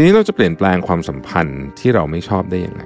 [0.00, 2.82] ทีนี้เราจะเปลี่ยนแปลงความสัมพันธ์ที่เราไม่ชอบได้ยังไง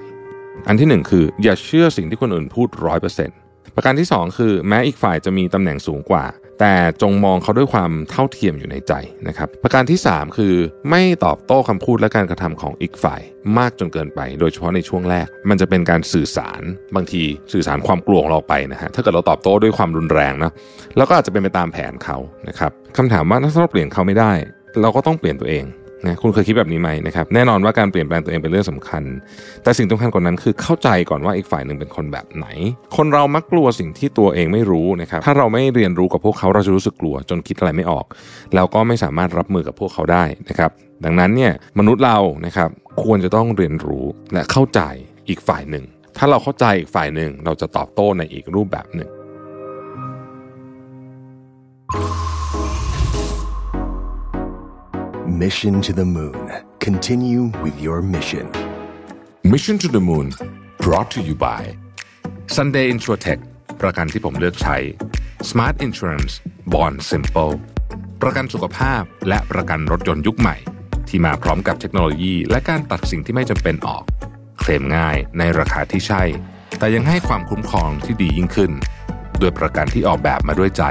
[0.69, 3.37] อันที่หนึ่งคือ อย่าเชื่อสิ่งที่คนอื่นพูดร้อยเปอร์เซ็นต์
[3.75, 6.25] ประการที่สองคือ แม้อีกฝ่ายจะมีตำแหน่งสูงกว่า
[6.61, 8.93] แต่จงมองเขาด้วยความเท่าเทียมอยู่ในใจ
[9.29, 10.55] นะครับ ประการที่3คือ
[10.91, 13.21] ไม่ตอบโต้คำพูดและการกระทำของอีกฝ่าย
[13.59, 16.63] มากจนเกินไป โดยเฉพาะในช่วงแรก มันจะเป็นการสื่อสาร
[16.95, 17.23] บางที
[17.53, 20.53] สื่อสารความกลัวของเราไปนะฮะถ้าเกิดเราตอบโต้ด้วยความรุนแรงนะ
[20.97, 22.19] แล้วก็อาจจะเป็นไปตามแผนเขา
[22.49, 24.33] นะครับคำถามว่าถ้าเราเปลี่ยนเขาไม่ได้
[24.81, 25.65] เราก็ต้องเปลี่ยนตัวเอง
[26.07, 29.03] นะคุณเคยคิดแบบนี้ไหมนะครับแน่นอนว่าการเปลี่ยนแปลงตัวเองเป็นเรื่องสำคัญ
[29.63, 32.47] แต่สิ่งสำคัญกว่านั้นคือเข้าใจก่อนว่าอีกฝ่ายหนึ่งเป็นคนแบบไหน
[32.97, 38.07] คนเรามักกลัวสิ่งที่ตัวเองไม่รู้นะครับถ้าเราไม่เรียนรู้กับพวกเขาเราจะรู้สึกกลัว จนคิดอะไรไม่ออก
[38.55, 40.71] แล้วก็ไม่สามารถรับมือกับพวกเขาได้นะครับ
[41.05, 42.71] ดังนั้นเนี่ยมนุษย์เรานะครับ
[43.03, 44.81] ควรจะต้องเรียนรู้และเข้าใจ
[45.29, 45.85] อีกฝ่ายหนึ่ง
[46.19, 49.11] ถ้าเราเข้าใจอีกฝ่ายหนึ่งเราจะตอบโต้ในอีกรูปแบบหนึ่ง
[55.43, 56.49] Mission to the Moon.
[56.79, 58.47] Continue with your mission.
[59.43, 60.33] Mission to the Moon
[60.79, 61.63] brought to you by
[62.57, 63.41] Sunday Insurtech
[63.81, 64.77] ประกันที่ผมเลือกใช้
[65.49, 66.33] Smart Insurance
[66.73, 67.55] Bond Simple
[68.23, 70.57] ประกันสุขภาพและประกันรถยนต์ยุคใหม่
[71.09, 74.05] ที่มาพร้อมกับเทคโนโลยี และการตัดสิ่งที่ไม่จำเป็นออก
[74.59, 76.23] เคลมง่ายในราคาที่ใช่
[76.79, 78.73] แต่ยังให้ความคุ้มครองที่ดียิ่งขึ้น
[79.41, 80.83] ด้วยประกันที่ออกแบบมาด้วยใจ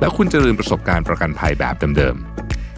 [0.00, 2.35] แล้วคุณจะลืมประสบการณ์ประกันภัยแบบเดิมๆ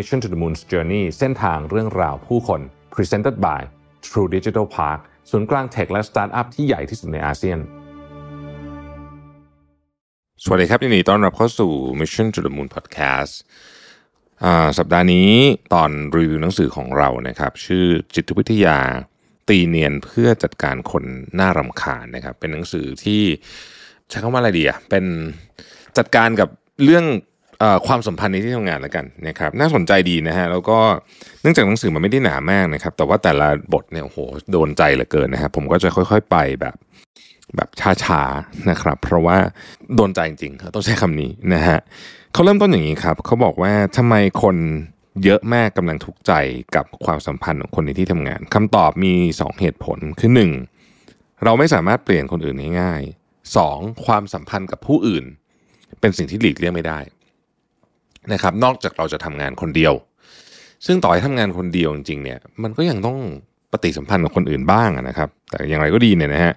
[0.00, 2.60] Mission to the Moon's Journey เส้นทางเรื่องราวผู้คน
[2.94, 3.60] Presented by
[4.06, 5.00] True Digital Park
[5.30, 7.58] ศูนย์กลางเทคและสตาร์ทอัพที่ใหญ่ที่สุดในอาเซียน
[10.42, 13.34] สวัสดีครับยินดีต้อนรับเข้าสู่ Mission to the Moon Podcast
[14.78, 15.30] สัปดาห์นี้
[15.74, 18.78] ตอนรีวิวหนังสือของเรานะครับ ชื่อจิตวิทยา
[19.48, 21.04] ตีเนียนเพื่อจัดการคน
[21.38, 23.22] น่ารำคาญนะครับ เป็นหนังสือที่
[24.08, 25.04] ใช้คำว่าอะไรดีอะเป็น
[25.98, 26.48] จัดการกับ
[26.84, 27.04] เรื่อง
[27.86, 30.78] ความสัมพันธ์ในที่ทำงานแล้วกันนะครับน่าสนใจดีนะฮะแล้วก็
[31.42, 34.18] เนื่องจากหนังสือมันไม่ได้หนามากนะครับ แต่ว่าแต่ละบทเนี่ยโอ้โห
[34.52, 36.74] โดนใจเหลือเกินนะครับผมก็จะค่อย ๆ ไปแบบ
[37.56, 37.68] แบบ
[38.04, 39.38] ช้าๆนะครับ เพราะว่า
[39.96, 41.78] โดนใจจริงๆต้องใช้คำนี้นะฮะ
[42.32, 44.56] เขาเริ่มต้นอย่างนี้ครับเขาบอกว่าทำไมคน
[45.24, 46.32] เยอะมากกำลังทุกข์ใจ
[46.76, 50.30] กับความสัมพันธ์ของคนในที่ทำงานคำตอบมี 2 เหตุผลคือ
[50.86, 54.04] 1 เราไม่สามารถเปลี่ยนคนอื่นง่ายๆ 2.
[54.06, 55.24] ความสัมพันธ์กับผู้อื่น
[56.00, 56.98] เป็นสิ่งที่หลีกเลี่ยงไม่ได้
[58.32, 59.92] นะครับ นอกจากเราจะทำงานคนเดียว
[60.86, 63.18] ซึ่งต่อให้ทำงานคนเดียวจริงๆเนี่ยมันก็ยังต้อง
[63.72, 66.54] ปฏิสัมพันธ์กับคนอื่นบ้างนะครับ แต่อย่างไรก็ดีเนี่ยนะฮะ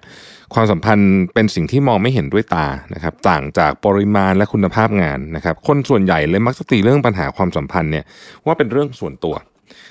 [0.54, 8.04] ความสัมพันธ์เป็นสิ่งที่มองไม่เห็นด้วยตานะครับต่างจากปริมาณและคุณภาพงานนะครับ คนส่วนใหญ่เลยมักจะตีเรื่องปัญหาความสัมพันธ์เนี่ย
[8.46, 9.34] ว่าเป็นเรื่องส่วนตัว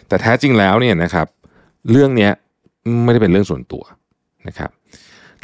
[0.07, 1.27] แต่แท้จริงแล้วเนี่ยนะครับ
[1.91, 2.31] เรื่องเนี้ย
[3.03, 3.83] ไม่ได้เป็นเรื่องส่วนตัว
[4.47, 4.71] นะครับ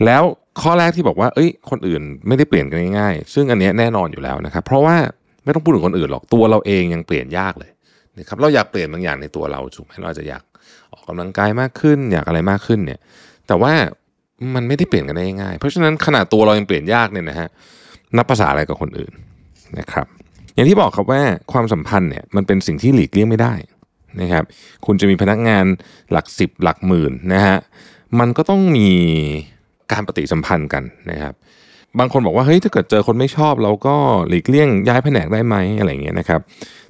[0.06, 0.24] แล้ว
[0.62, 4.98] ข้อแรกที่บอกว่า เอ้ย คนอื่นไม่ได้เปลี่ยนกันง่ายๆ ซึ่งอันนี้แน่นอนอยู่แล้วนะครับ เพราะว่า
[5.48, 7.72] ไม่ต้องพูดถึงคนอื่นหรอกตัวเราเองยังเปลี่ยนยากเลย
[8.20, 10.44] นะครับเราอยากเปลี่ยนบางอย่างในตัวเราถูกไหมเราจะอยาก
[10.94, 13.00] ออกกำลังกายมากขึ้น อยากอะไรมากขึ้นเนี่ย
[13.48, 13.74] แต่ว่า
[14.56, 17.48] มันไม่ได้เปลี่ยนกันได้ง่าย เพราะฉะนั้นขนาดตัวเรายังเปลี่ยนยากเนี่ยนะฮะ
[18.18, 19.14] นับภาษาอะไรกับคนอื่น
[19.80, 20.08] นะครับ
[20.54, 21.22] อย่างที่บอกครับว่า
[21.54, 23.54] ความสัมพันธ์เนี่ยมันเป็นสิ่งที่หลีกเลี่ยงไม่ได้
[24.22, 24.44] นะครับ
[24.86, 25.66] คุณจะมีพนักงาน
[26.12, 27.58] หลักสิบหลักหมื่นนะฮะ
[28.20, 28.90] มันก็ต้องมี
[29.92, 31.34] การปฏิสัมพันธ์กันนะครับ
[32.00, 33.96] บางคนบอกว่าเฮ้ยถ้าเกิดเจอคนไม่ชอบ เราก็
[34.30, 36.42] หลีกเลี่ยงย้ายแผนกได้ไหมอะไรเงี้ยนะครับ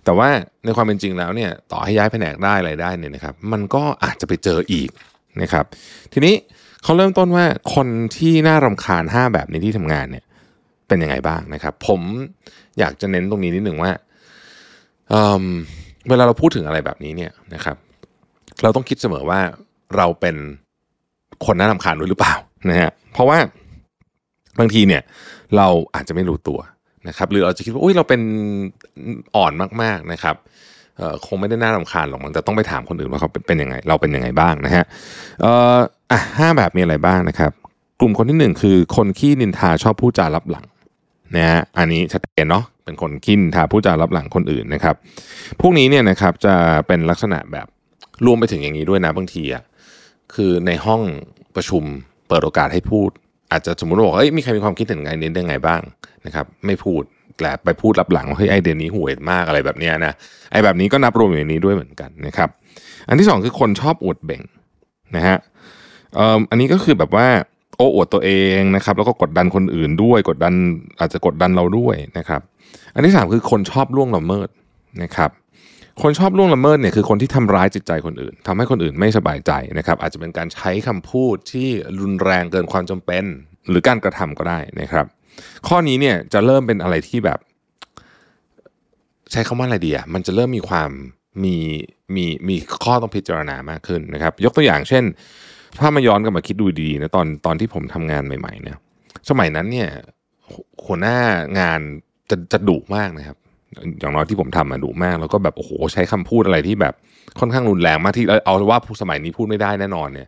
[0.04, 0.30] แต่ว่า
[0.66, 4.90] ในความเป็นจริงแล้วเนี่ยต่อให้ย้ายแผนกได้อะไรได้เนี่ยนะครับ มันก็อาจจะไปเจออีก
[5.42, 5.66] นะครับ
[6.14, 6.36] ทีนี้
[6.84, 7.46] เขาเริ่มต้นว่า
[7.76, 10.26] คนที่น่ารำคาญ 5 แบบในที่ทำงานเนี่ย
[10.88, 12.02] เป็นยังไงบ้างนะครับ ผม
[12.80, 13.92] อยากจะเน้นตรงนี้นิดหนึ่งว่า
[15.10, 17.78] เเวลาเราพูดถึงอะไรแบบนี้เนี่ยนะครับ
[18.64, 19.40] เราต้องคิดเสมอว่า
[19.96, 20.36] เราเป็น
[21.46, 22.36] คนน่ารำคาญด้วยหรือเปล่า
[22.70, 23.38] นะฮะเพราะว่า
[24.60, 25.02] บางทีเนี่ย
[25.58, 26.60] เราอาจจะไม่รู้ตัว
[27.08, 28.22] นะครับหรือเราจะคิดว่าอุ้ยเราเป็น
[29.36, 29.52] อ่อน
[29.82, 30.36] มากๆนะครับ
[31.26, 34.86] คงไม่ได้น่ารำคาญหรอกมันจะต้องไปถามคนอื่นว่าเขาเป็นยังไง เราเป็นยังไงบ้างนะฮะ
[35.44, 35.78] อ่อ
[36.12, 37.52] อะห้าแบบมีอะไรบ้างนะครับ
[38.00, 40.66] กลุ่มคนที่หนึ่งคือคนขี้นินทาชอบพูดจารับหลัง
[41.36, 44.96] นะฮะอันนี้ชัดเจนเนาะเป็นคนขี้นินทาพูดจารับหลังคนอื่นนะครับ
[45.62, 46.56] พวกนี้เนี่ยนะครับจะ
[46.88, 47.68] เป็นลักษณะแบบ
[48.26, 49.64] รวมไปถึงอย่างนี้ด้วยนะบางทีอะ
[50.34, 51.02] คือในห้อง
[51.56, 51.84] ประชุม
[52.28, 53.10] เปิดโอกาสให้พูด
[53.52, 55.82] อาจจะสมมติบอกเอ้ยมีใครมีความคิดเห็นไงเนี้ได้ไงบ้าง
[56.26, 57.04] นะครับ ไม่พูด
[57.42, 60.14] แต่ไปพูดรับหลังว่าเฮ้ยไอเดียนี้ห่วยมากอะไรแบบเนี้ยนะ
[60.52, 62.50] ไอแบบนี้ก็นับรวมอยู่ในนี้ด้วยเหมือนกันนะครับ
[63.08, 64.42] อันที่สองคือคนชอบอวดเบ่ง
[65.16, 65.38] นะฮะ
[66.16, 67.28] เอ่ออันนี้ก็คือแบบว่า
[67.78, 70.54] โอ้อวดตัวเองนะครับ แล้วก็กดดันคนอื่นด้วย กดดัน
[71.00, 72.42] อาจจะกดดันเราด้วยนะครับ
[72.94, 74.50] อันที่สามคือคนชอบล่วงละเมิด
[75.04, 75.30] นะครับ
[76.02, 83.24] คนชอบล่วงละเมิดเนี่ยคือคนที่ทำร้ายจิตใจคนอื่นทำให้คนอื่นไม่สบายใจนะครับอาจจะเป็นการใช้คำพูดที่รุนแรงเกินความจำเป็น
[83.70, 85.06] หรือการกระทำก็ได้นะครับ
[85.68, 87.40] ข้อนี้เนี่ยจะเริ่มเป็นอะไรที่แบบ
[89.32, 90.90] ใช้คำว่าอะไรดีอะมันจะเริ่มมีความ
[91.44, 91.56] มี
[92.16, 95.04] มีมีข้อต้องพิจารณามากขึ้นนะครับ ยกตัวอย่างเช่น
[95.80, 98.78] ถ้ามาย้อนกลับมาคิดดูดีๆนะตอนตอนที่ผมทำงานใหม่ๆเนี่ย
[99.30, 99.90] สมัยนั้นเนี่ย
[100.86, 101.18] หัวหน้า
[101.60, 101.80] งาน
[102.30, 103.38] จะจะดุมากนะครับ
[104.00, 106.94] อย่างน้อยที่ผมทำมาดุมาก แล้วก็แบบโอ้โหใช้คำพูดอะไรที่แบบ
[107.40, 110.28] ค่อนข้างรุนแรงมากที่เอาว่าสมัยนี้พูดไม่ได้แน่นอนเนี่ย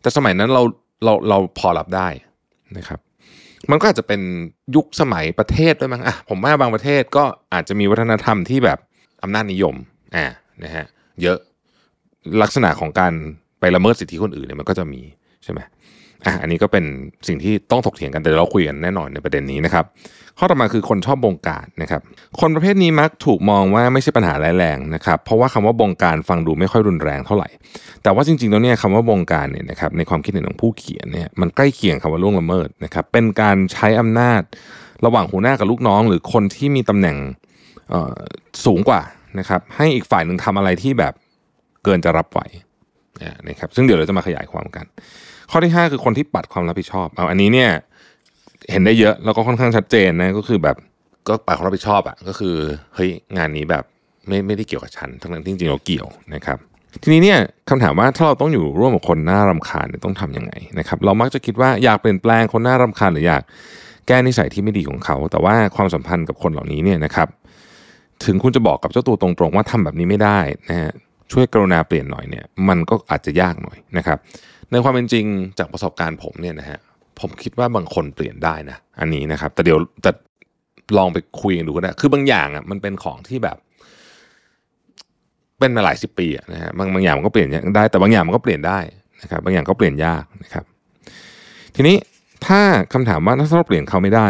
[0.00, 0.62] แต่สมัยนั้นเรา
[1.04, 2.08] เราเราพอรับได้
[2.78, 3.00] นะครับ
[3.70, 4.20] มันก็อาจจะเป็น
[4.76, 8.78] ยุคสมัยประเทศด้วยมั้งอะผมว่าบางประเทศก็อาจจะมีวัฒนธรรมที่แบบ
[9.22, 9.74] อำนาจนิยม
[10.16, 10.26] อ่า
[10.64, 10.86] นะฮะ
[11.22, 11.38] เยอะ
[12.42, 13.12] ลักษณะของการ
[13.60, 15.00] ไปละเมิดสิทธิคนอื่นเนี่ยมันก็จะมี
[15.44, 15.60] ใช่ไหม
[16.26, 16.84] อะอันนี้ก็เป็น
[17.28, 19.84] สิ่งที่ต้องถกเถียงกันแต่เราคุยกันแน่นอนในประเด็นนี้นะครับ
[20.38, 22.00] ข้อต่อมาคือคนชอบบงการนะครับ
[22.40, 27.48] คนประเภทนี้มักถูกมองว่าไม่ใช่ปัญหาร้ายแรงนะครับ เพราะว่าคำว่าบงการฟังดูไม่ค่อยรุนแรงเท่าไหร่
[28.02, 34.42] แต่ว่าจริงๆแล้วเนี่ยคำว่าบงการเนี่ยนะครับในความคิดเห็นของผู้เขียนเนี่ยมันใกล้เคียงคำว่าล่วงละเมิดนะครับ เป็นการใช้อำนาจ
[35.06, 37.16] ระหว่างหัวหน้ากับลูกน้อง หรือคนที่มีตำแหน่ง
[38.64, 39.00] สูงกว่า
[39.38, 41.14] นะครับให้อีกฝ่ายหนึ่งทำอะไรที่แบบ
[41.84, 42.40] เกินจะรับไหว
[43.48, 44.86] นะครับซึ่งเดี๋ยวเราจะมาขยายความกัน
[45.50, 47.70] ข้อที่ 5 คือคนที่ปัดความรับผิดชอบ เอาอันนี้เนี่ย
[48.70, 50.76] เห็นได้เยอะแล้วก็ค่อนข้างชัดเจนนะก็คือแบบ
[51.28, 52.56] ก็ปัดความรับผิดชอบอะก็คือ
[52.94, 53.84] เฮ้ยงานนี้แบบ
[54.28, 56.58] ไม่ไม่ได้เกี่ยวกับฉันทั้งนั้นที่จริงๆเราเกี่ยวนะครับ
[57.02, 57.38] ทีนี้เนี่ย
[57.70, 63.42] คำถามว่าถ้าเราต้องอยู่ร่วมกับคนน่ารำคาญเนี่ยต้องทํำยังไงนะครับ เรามักจะคิดว่าอยากเปลี่ยนแปลงคนน่ารำคาญหรืออยาก
[64.06, 67.28] แก้นิสัยที่ไม่ดีของเขา แต่ว่าความสัมพันธ์กับคนเหล่านี้เนี่ยนะครับ
[68.24, 70.38] ถึงคุณจะบอกกับเจ้าตัวตรงๆว่าทำแบบนี้ไม่ได้
[70.68, 70.92] นะฮะ
[71.32, 74.18] ช่วยกรุณาเปลี่ยนหน่อยเนี่ยมันก็อาจจะยากหน่อยนะครับ
[74.70, 75.24] ในความเป็นจริง
[75.58, 76.78] จากประสบการณ์ผมเนี่ยนะฮะ
[77.20, 80.10] ผมคิดว่าบางคนเปลี่ยนได้นะอันนี้นะครับ แต่เดี๋ยวแต่
[80.98, 83.56] ลองไปคุยกันดูก็ได้คือบางอย่างอะมันเป็นของที่แบบ
[85.58, 88.78] เป็นมาหลายสิบปีนะฮะบางบางอย่างมันก็เปลี่ยนได้ แต่บางอย่างมันก็เปลี่ยนได้
[89.22, 90.64] นะครับ บางอย่างก็เปลี่ยนยากนะครับ
[91.74, 91.96] ทีนี้
[92.46, 92.60] ถ้า
[92.92, 94.28] คำถามว่าถ้าเราเปลี่ยนเขาไม่ได้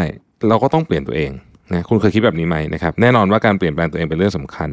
[0.49, 1.31] เราก็ต้องเปลี่ยนตัวเอง
[1.71, 4.69] นะคุณเคยคิดแบบนี้ไหมนะครับแน่นอนว่าการเปลี่ยนแปลงตัวเองเป็นเรื่องสำคัญ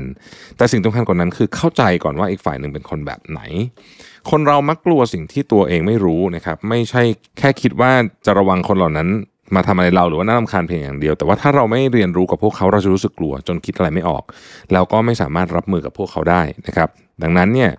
[0.56, 3.41] แต่สิ่งสำคัญกว่านั้นคือเข้าใจก่อนว่าอีกฝ่ายหนึ่งเป็นคนแบบไหน
[4.31, 7.03] คนเรามักกลัวสิ่งที่ตัวเองไม่รู้นะครับ ไม่ใช่
[7.39, 7.91] แค่คิดว่า
[8.27, 9.09] จะระวังคนเหล่านั้น
[9.55, 14.25] มาทำอะไรเราหรือว่าน่ารำคาญเพียงอย่างเดียว แต่ว่าถ้าเราไม่เรียนรู้กับพวกเขาเราจะรู้สึกกลัว จนคิดอะไรไม่ออก
[14.73, 16.89] แล้วก็ไม่สามารถรับมือกับพวกเขาได้นะครับ
[17.23, 17.71] ดังนั้นเนี่ย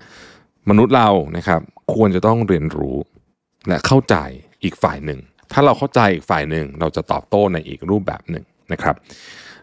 [0.70, 1.62] มนุษย์เรานะครับ
[1.94, 2.98] ควรจะต้องเรียนรู้
[3.68, 4.16] และเข้าใจ
[4.64, 5.20] อีกฝ่ายหนึ่ง
[5.52, 8.44] ถ้าเราเข้าใจอีกฝ่ายหนึ่งเราจะตอบโต้ในอีกรูปแบบหนึ่ง
[8.74, 8.96] นะครับ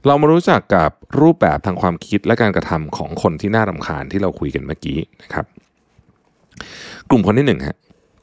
[0.07, 5.47] เรามารู้จักกับรูปแบบทางความคิดและการกระทำของคนที่น่ารำคาญที่เราคุยกันเมื่อกี้นะครับ
[7.11, 7.77] กลุ่มคนที่หนึ่งฮะ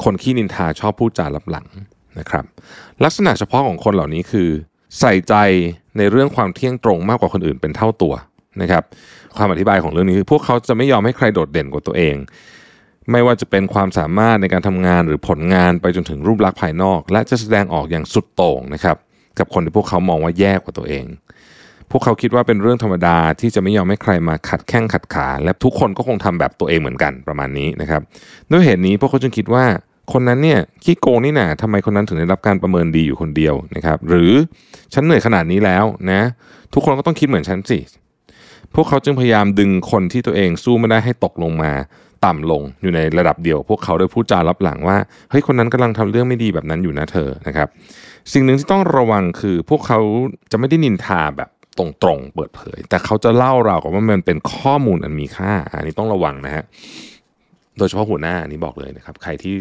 [0.04, 1.68] คนขี้นินทาชอบพูดจาลับหลัง
[2.20, 2.46] นะครับ
[3.04, 4.50] ลักษณะเฉพาะของคนเหล่านี้คือ
[5.00, 5.36] ใส่ใจ
[5.98, 8.14] ในเรื่องความเที่ยงตรงมากกว่าคนอื่นเป็นเท่าตัว
[8.62, 8.84] นะครับ
[9.38, 12.16] ความอธิบายของเรื่องนี้คือพวกเขาจะไม่ยอมให้ใครโดดเด่นกว่าตัวเอง
[13.12, 18.98] ไม่ว่าจะเป็นความสามารถในการทำงานหรือผลงานไปจนถึงรูปลักษณ์ภายนอก และจะแสดงออกอย่างสุดโต่งนะครับ
[19.40, 21.06] กับคนที่พวกเขามองว่าแย่กว่าตัวเอง
[21.92, 28.02] พวกเขาคิดว่าเป็นเรื่องธรรมดาที่จะไม่ยอมให้ใครมาขัดแข้งขัดขา และทุกคนก็คงทำแบบตัวเองเหมือนกันประมาณนี้นะครับ
[28.52, 29.66] ด้วยเหตุนี้พวกเขาจึงคิดว่า
[30.14, 34.32] คนนั้นเนี่ยขี้โกงนี่นะทำไมคนนั้นถึงได้รับการประเมินดีอยู่คนเดียวนะครับ หรือ
[34.94, 36.22] ฉันเหนื่อยขนาดนี้แล้วนะ
[36.74, 37.80] ทุกคนก็ต้องคิดเหมือนฉันสิ
[38.76, 41.72] พวกเขาจึงพยายามดึงคนที่ตัวเองสู้ไม่ได้ให้ตกลงมา
[42.26, 44.98] ต่ำลงอยู่ในระดับเดียว พวกเขาโดยพูดจารับหลังว่า
[45.30, 47.68] เฮ้ยคนนั้นกำลังทำเรื่องไม่ดีแบบนั้นอยู่นะเธอนะครับ
[48.32, 50.00] สิ่งหนึ่งที่ต้องระวังคือพวกเขา
[50.52, 56.64] จะไม่ได้นินทาแบบตรงๆเปิดเผย แต่เขาจะเล่าเรากับว่ามันเป็นข้อมูลอันมีค่า อันนี้ต้องระวังนะฮะ
[57.78, 59.56] โดยเฉพาะหัวหน้าอันนี้บอกเลยนะครับ ใครที่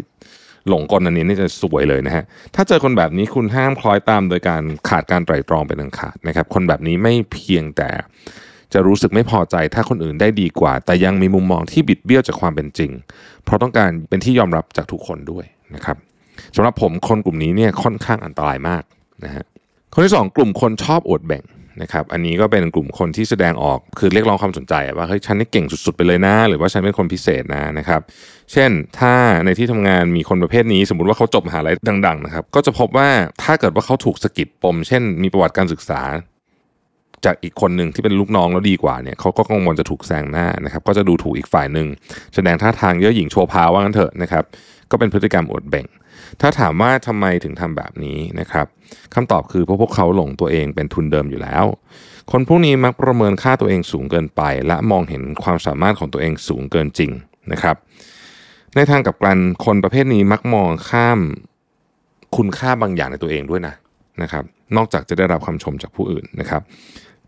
[0.68, 7.90] หลงกลอันนี้นี่จะสวยเลยนะฮะถ้าเจอคนแบบนี้คุณห้ามคล้อยตามโดยการขาดการไตร่ตรองเป็นอันขาดนะครับ คนแบบนี้ไม่เพียงแต่
[8.72, 12.90] จะรู้สึกไม่พอใจถ้าคนอื่นได้ดีกว่า แต่ยังมีมุมมองที่บิดเบี้ยวจากความเป็นจริง
[13.44, 15.96] เพราะต้องการเป็นที่ยอมรับจากทุกคนด้วยนะครับ
[16.56, 18.82] สำหรับผมคนกลุ่มนี้เนี่ยค่อนข้างอันตรายมาก
[19.24, 19.44] นะฮะ
[19.94, 21.44] คนที่สองกลุ่มคนชอบอวดแบ่ง
[21.82, 28.00] นะครับอันนี้ก็เป็นกลุ่มคนที่แสดงออกคือเรียกร้องความสนใจว่าเฮ้ยฉันนี่เก่งสุดๆไปเลยนะ หรือว่าฉันเป็นคนพิเศษนะนะครับ
[28.52, 31.74] เช่นถ้าในที่ทำงานมีคนประเภทนี้ สมมติว่าเขาจบมหาลัย
[32.06, 33.08] ดังๆนะครับก็จะพบว่า
[33.42, 36.00] ถ้าเกิดว่าเขาถูกสกิดปม เช่น มีประวัติการศึกษา
[37.24, 41.88] จากอีกคนหนึ่งที่เป็นลูกน้องแล้วดีกว่าเนี่ยเขาก็กังวลจะถูกแซงหน้านะครับก็จะดูถูกอีกฝ่ายหนึ่ง
[42.34, 44.44] แสดงท่าทางเยอะหยิ่งโชว์พาวว่างั้นเถอะนะครับ
[44.90, 45.86] ก็เป็นพฤติกรรมอดแบ่ง
[46.40, 48.66] ถ้าถามว่าทำไมถึงทำแบบนี้นะครับ
[49.14, 51.64] คำตอบคือเพราะพวกเขาหลงตัวเองเป็นทุนเดิมอยู่แล้ว
[52.30, 57.10] คนพวกนี้มักประเมินค่าตัวเองสูงเกินไป และมองเห็นความสามารถของตัวเองสูงเกินจริง
[57.52, 57.76] นะครับ
[58.74, 61.18] ในทางกลับกันคนประเภทนี้มักมองข้าม
[62.36, 63.74] คุณค่าบางอย่างในตัวเองด้วยนะ
[64.22, 64.44] นะครับ
[64.76, 66.62] นอกจากจะได้รับคำชมจากผู้อื่นนะครับ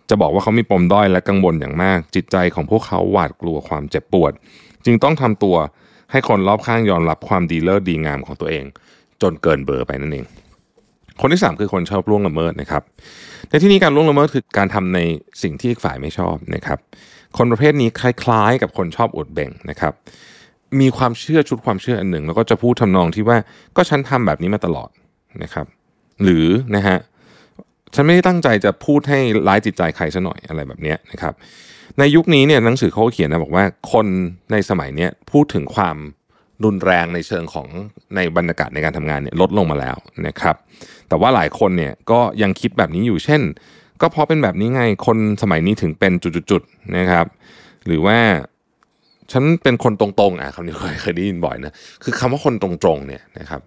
[0.08, 4.32] จะบอกว่าเขามีปมด้อยและกังวลอย่างมาก จิตใจของพวกเขาหวาดกลัวความเจ็บปวด
[4.84, 5.56] จึงต้องทำตัว
[6.14, 8.64] ให้คนรอบข้างยอมรับความดีเลิศดีงามของตัวเอง
[9.22, 10.26] จนเกินเบอร์ไปนั่นเอง
[11.20, 12.82] คนที่ 3 คือคนชอบล่วงละเมิดนะครับ
[13.48, 15.00] ในที่นี้การล่วงละเมิดคือการทำใน
[15.42, 16.78] สิ่งที่อีกฝ่ายไม่ชอบนะครับ
[17.36, 19.92] คนประเภทนี้คล้ายๆ กับคนชอบอดแบ่งนะครับ
[20.80, 23.38] มีความเชื่อชุดความเชื่ออันหนึ่ง แล้วก็จะพูดทำนองที่ว่า
[23.76, 24.90] ก็ฉันทำแบบนี้มาตลอด
[25.42, 25.66] นะครับ
[26.22, 26.98] หรือนะฮะ
[27.94, 29.18] ฉันไม่ได้ตั้งใจจะพูดให้
[29.48, 31.34] ร้ายจิตใจใครซะหน่อยอะไรแบบนี้นะครับ
[31.98, 34.06] ในยุคนี้เนี่ยหนังสือเขาเขียนนะบอกว่าคน
[34.52, 35.96] ในสมัยนี้พูดถึงความ
[36.64, 37.68] รุนแรงในเชิงของ
[38.16, 39.96] ในบรรยากาศในการทำงานเนี่ยลดลงมาแล้ว
[40.26, 40.56] นะครับ
[41.08, 43.42] แต่ว่าหลายคนเนี่ยก็ยังคิดแบบนี้อยู่เช่น
[44.00, 46.12] ก็เพราะเป็นแบบนี้ไงคนสมัยนี้ถึงเป็น
[46.50, 47.26] จุดๆๆนะครับ
[47.86, 48.18] หรือว่า
[49.32, 53.60] ฉันเป็นคนตรงๆอะคำนี้เคยเคยได้ยินบ่อยนะคือคำว่าคนตรงๆเนี่ยนะครับ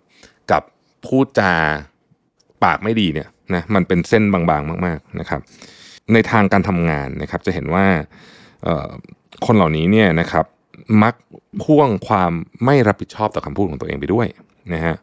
[0.52, 0.64] กับ
[1.06, 1.54] พูดจา
[2.64, 5.42] ปากไม่ดีเนี่ยนะมันเป็นเส้นบางๆมาก ๆนะครับ
[6.14, 7.86] ในทางการทำงานนะครับ จะเห็นว่า
[9.46, 10.46] คนเหล่านี้เนี่ยนะครับ
[11.04, 11.14] มัก
[11.64, 12.32] พ่วงความ
[12.66, 14.28] ไม่รับผิดชอบต่อคำพูดของตัวเองไปด้วย
[14.74, 14.96] นะฮะ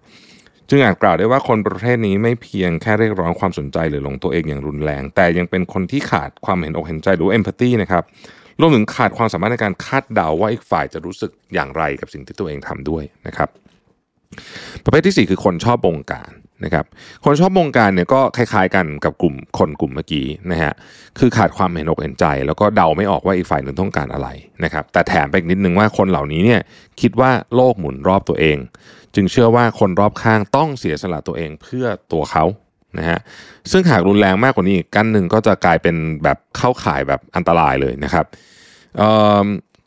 [0.68, 8.04] จึงอาจกล่าวได้ว่าคนประเภทนี้ไม่เพียงแค่เรียกร้องความสนใจหรือหลงตัวเองอย่างรุนแรง แต่ยังเป็นคนที่ขาดความเห็นอกเห็นใจหรือเอมพัตตีนะครับ
[8.60, 13.48] รวมถึงขาดความสามารถในการคาดเดาว่าอีกฝ่ายจะรู้สึกอย่างไรกับสิ่งที่ตัวเองทำด้วยนะครับ
[14.84, 16.32] ประเภทที่ 4 คือคนชอบบงการ
[16.64, 16.84] นะครับ
[17.24, 20.72] คนชอบบงการเนี่ยก็คล้ายๆกันกับกลุ่มคนกลุ่มเมื่อกี้นะฮะ
[21.18, 24.28] คือขาดความเห็นอกเห็นใจ แล้วก็เดาไม่ออกว่าอีกฝ่ายหนึ่งต้องการอะไร
[24.64, 26.60] นะครับแต่แถมไปอีกนิดนึงว่าคนเหล่านี้เนี่ย
[27.00, 28.56] คิดว่าโลกหมุนรอบตัวเอง
[29.14, 32.44] จึงเชื่อว่าคนรอบข้างต้องเสียสละตัวเองเพื่อตัวเขา
[32.98, 33.18] นะฮะ
[33.70, 38.26] ซึ่งหากรุนแรงมากกว่านี้อีกกันหนึ่งก็จะกลายเป็นแบบเข้าข่ายแบบอันตรายเลยนะครับ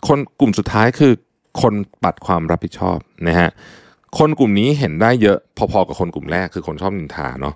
[0.07, 1.13] คนกลุ่มสุดท้ายคือ
[1.61, 2.97] คนปัดความรับผิดชอบ
[3.27, 3.49] นะฮะ
[4.21, 7.55] คนกลุ่มนี้เห็นได้เยอะพอๆกับคนกลุ่มแรกคือคนชอบนินทาเนาะ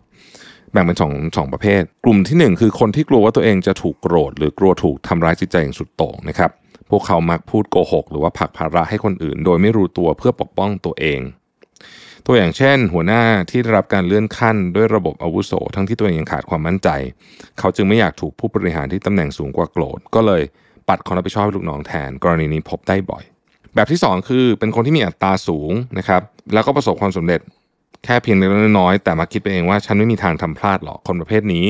[0.71, 6.51] แบ่งเป็นสองสองประเภท กลุ่มที่หนึ่งคือคนที่กลัวว่าตัวเองจะถูกโกรธ หรือกลัวถูกทำร้ายจิตใจอย่างสุดโต่งนะครับ
[6.89, 11.19] พวกเขามักพูดโกหก หรือว่าผักภาระให้คนอื่น โดยไม่รู้ตัวเพื่อปกป้องตัวเอง
[12.25, 16.89] ตัวอย่างเช่น หัวหน้าที่ได้รับการเลื่อนขั้นด้วยระบบอาวุโส ทั้งที่ตัวเองยังขาดความมั่นใจ
[17.59, 20.41] เขาจึงไม่อยากถูกผู้บริหารที่ตำแหน่งสูงกว่าโกรธ ก็เลย
[20.89, 23.23] ปัดความรับผิดชอบให้ลูกน้องแทน กรณีนี้พบได้บ่อย
[23.75, 26.21] แบบที่ 2 คือเป็นคนที่มีอัตราสูงนะครับ
[26.53, 27.41] แล้วก็ประสบความสำเร็จ
[28.05, 28.49] แค่เพียงเล็ก
[28.79, 31.65] น้อยแต่มาคิดไปเองว่าฉันไม่มีทางทำพลาดหรอกคนประเภทนี้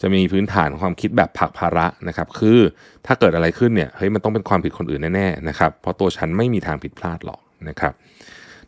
[0.00, 2.58] จะมีพื้นฐานความคิดแบบผักภาระนะครับ คือ
[3.06, 7.92] ถ้าเกิดอะไรขึ้นเนี่ยเฮ้ยมันต้องเป็นความผิดคนอื่นแน่ๆนะครับเพราะตัวฉันไม่มีทางผิดพลาดหรอกนะครับ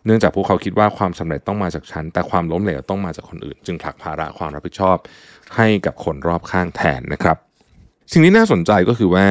[0.04, 4.96] เนื่องจากพวกเขาคิดว่าความสำเร็จต้องมาจากฉัน แต่ความล้มเหลวต้องมาจากคนอื่น จึงผลักภาระความรับผิดชอบ
[5.56, 7.36] ให้กับคนรอบข้างแทนนะครับ
[8.12, 9.26] สิ่งที่น่าสนใจก็คือว่า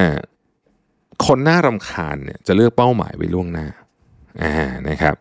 [1.27, 3.67] คนน่ารำคาญเนี่ยจะเลือกเป้าหมายไว้ล่วงหน้า
[4.43, 4.55] อ่า
[4.89, 5.15] นะครับ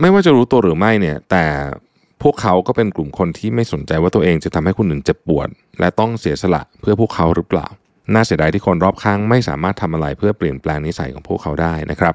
[0.00, 1.44] ไม่ว่าจะรู้ตัวหรือไม่เนี่ย แต่
[2.22, 5.48] พวกเขาก็เป็นกลุ่มคนที่ไม่สนใจว่าตัวเองจะทำให้คนอื่นเจ็บปวด
[5.80, 7.66] และต้องเสียสละเพื่อพวกเขาหรือเปล่า
[8.14, 12.14] น่าเสียดายที่คนรอบข้างไม่สามารถทำอะไรเพื่อเปลี่ยนแปลงนิสัยของพวกเขาได้นะครับ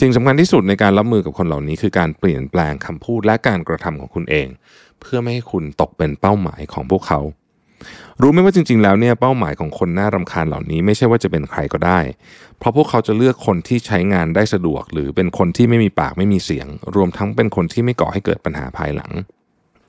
[0.00, 4.48] สิ่งสำคัญที่สุดในการรับมือกับคนเหล่านี้คือการเปลี่ยนแปลงคำพูดและการกระทำของคุณเอง
[5.00, 7.20] เพื่อไม่ให้คุณตกเป็นเป้าหมายของพวกเขา
[8.22, 11.98] รู้ไหมว่าจริง ๆ แล้วเนี่ยเป้าหมายของคนน่ารำคาญเหล่านี้ไม่ใช่ว่าจะเป็นใครก็ได้
[12.58, 19.12] เพราะพวกเขาจะเลือกคนที่ใช้งานได้สะดวก หรือเป็นคนที่ไม่มีปากไม่มีเสียง รวมทั้งเป็นคนที่ไม่ก่อให้เกิดปัญหาภายหลัง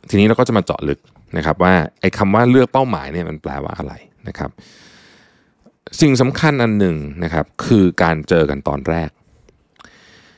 [0.10, 1.00] ทีนี้เราก็จะมาเจาะลึก
[1.38, 3.94] นะครับว่าไอ้คำว่าเลือกเป้าหมายเนี่ยมันแปลว่าอะไร
[4.28, 4.50] นะครับ
[6.02, 9.10] สิ่งสำคัญอันหนึ่งนะครับคือการเจอกันตอนแรก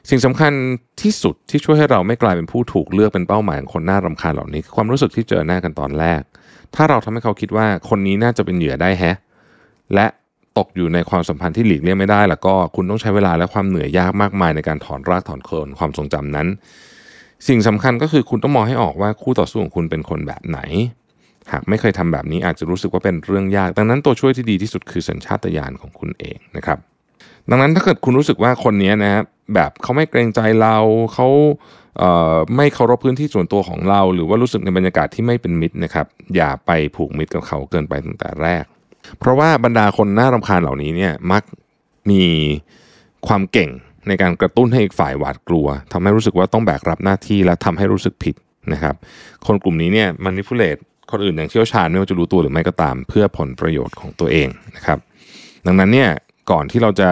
[0.09, 0.53] สิ่งสำคัญ
[1.01, 6.21] ที่สุดที่ช่วยให้เราไม่กลายเป็นผู้ถูกเลือกเป็นเป้าหมายของคนน่ารำคาญเหล่านี้คือความรู้สึกที่เจอหน้ากันตอนแรก
[6.75, 9.17] ถ้าเราทำให้เขาคิดว่าคนนี้น่าจะเป็นเหยื่อได้แฮะ
[9.93, 10.05] และ
[10.57, 16.47] ตกอยู่ในความสัมพันธ์ที่หลีกเลี่ยงไม่ได้ แล้วก็คุณต้องใช้เวลาและความเหนื่อยยากมากมายในการถอนรากถอนโคนความทรงจำนั้น
[17.47, 20.59] สิ่งสำคัญก็คือคุณต้องมองให้ออกว่าคู่ต่อสู้ของคุณเป็นคนแบบไหน
[21.51, 26.79] หากไม่เคยทำแบบนี้อาจจะรู้สึกว่าเป็นเรื่องยาก ดังนั้นตัวช่วยที่ดีที่สุดคือสัญชาตญาณของคุณเองนะครับ
[27.49, 29.23] ดังนั้นถ้าเกิดคุณรู้สึกว่าคนนี้นะ
[29.53, 30.77] แบบเขาไม่เกรงใจเรา
[31.13, 31.27] เขา
[31.97, 38.63] เไม่เคารพพื้นที่ส่วนตัวของเรา หรือว่ารู้สึกในบรรยากาศที่ไม่เป็นมิตรนะครับ อย่าไปผูกมิตรกับเขาเกินไปตั้งแต่แรก
[39.19, 41.43] เพราะว่าบรรดาคนน่ารำคาญเหล่านี้เนี่ยมัก
[42.09, 42.23] มี
[43.27, 43.69] ความเก่ง
[44.07, 48.35] ในการกระตุ้นให้อีกฝ่ายหวาดกลัวทำให้รู้สึกว่าต้องแบกรับหน้าที่และทำให้รู้สึกผิด
[48.73, 48.95] นะครับ
[49.47, 50.77] คนกลุ่มนี้เนี่ยมันนิพุเลต
[51.11, 54.99] คนอื่นอย่างเชี่ยวชาญไม่ว่าจะรู้ตัวหรือไม่ก็ตาม เพื่อผลประโยชน์ของตัวเองนะครับ
[55.65, 56.09] ดังนั้นเนี่ย
[56.51, 57.09] ก่อนที่เราจะ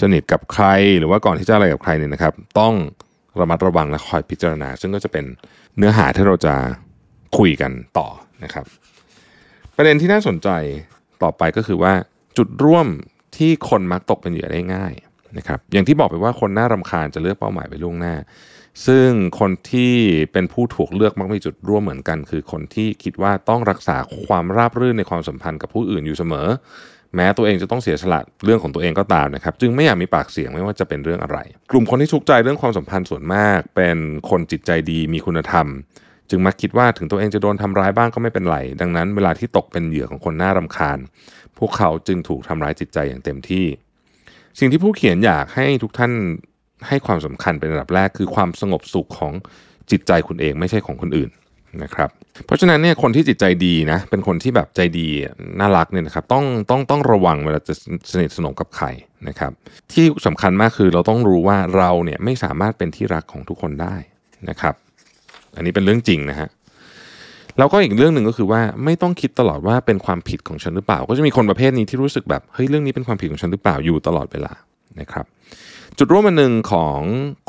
[0.00, 0.64] สนิทกับใคร
[0.98, 2.74] หรือว่าก่อนที่จะอะไรกับใครเนี่ยนะครับ ต้อง
[3.40, 5.24] ระมัดระวังและคอยพิจารณา ซึ่งก็จะเป็น
[5.76, 6.54] เนื้อหาที่เราจะ
[7.38, 8.08] คุยกันต่อ
[8.44, 8.64] นะครับ
[9.76, 10.48] ประเด็นที่น่าสนใจ
[11.22, 11.92] ต่อไปก็คือว่า
[12.38, 12.86] จุดร่วม
[13.36, 14.92] ที่คนมักตกเป็นเหยื่อได้ง่าย
[15.38, 18.14] นะครับ อย่างที่บอกไปว่าคนน่ารำคาญจะเลือกเป้าหมายไปล่วงหน้า
[18.86, 19.08] ซึ่ง
[19.40, 19.92] คนที่
[20.32, 23.96] เป็นผู้ถูกเลือกมักมีจุดร่วมเหมือนกัน คือคนที่คิดว่าต้องรักษา
[24.26, 26.48] ความราบรื่นในความสัมพันธ์กับผู้อื่นอยู่เสมอ
[27.16, 31.38] แม้ตัวเองจะต้องเสียสละเรื่องของตัวเองก็ตามนะครับจึงไม่อยากมีปากเสียงไม่ว่าจะเป็นเรื่องอะไร
[31.70, 33.96] กลุ่มคนที่ทุกข์ใจเรื่องความสัมพันธ์ส่วนมาก เป็น
[34.30, 35.66] คนจิตใจดีมีคุณธรรม
[36.30, 40.98] จึงมักคิดว่าถึงตัวเองจะโดนทำร้ายบ้างก็ไม่เป็นไร ดังนั้นเวลาที่ตกเป็นเหยื่อของคนน่ารำคาญ
[41.58, 43.66] พวกเขาจึงถูกทำร้ายจิตใจอย่างเต็มที่
[44.58, 46.12] สิ่งที่ผู้เขียนอยากให้ทุกท่าน
[46.88, 49.32] ให้ความสำคัญเป็นระดับแรกคือความสงบสุขของ
[49.90, 51.30] จิตใจคุณเองไม่ใช่ของคนอื่น
[51.82, 52.10] นะครับ
[52.46, 55.08] เพราะฉะนั้นเนี่ยคนที่จิตใจดีนะเป็นคนที่แบบใจดี
[55.60, 57.74] น่ารักเนี่ยนะครับต้องต้องต้องระวังเวลาจะ
[58.12, 58.86] สนิทสนมกับใคร
[59.28, 59.52] นะครับ
[59.92, 63.96] ที่สำคัญมากคือเราต้องรู้ว่าเราเนี่ยไม่สามารถเป็นที่รักของทุกคนได้
[64.48, 64.74] นะครับ
[65.56, 66.48] อันนี้เป็นเรื่องจริงนะฮะ
[67.58, 74.52] แล้วก็อีกเรื่องหนึ่งก็คือว่าไม่ต้องคิดตลอดว่าเป็นความผิดของฉันหรือเปล่า ก็จะมีคนประเภทนี้ที่รู้สึกแบบเฮ้ยเรื่องนี้เป็นความผิดของฉันหรือเปล่าอยู่ตลอดเวลา
[75.00, 75.24] นะครับ
[75.98, 76.98] จุดร่วมอันหนึ่งของ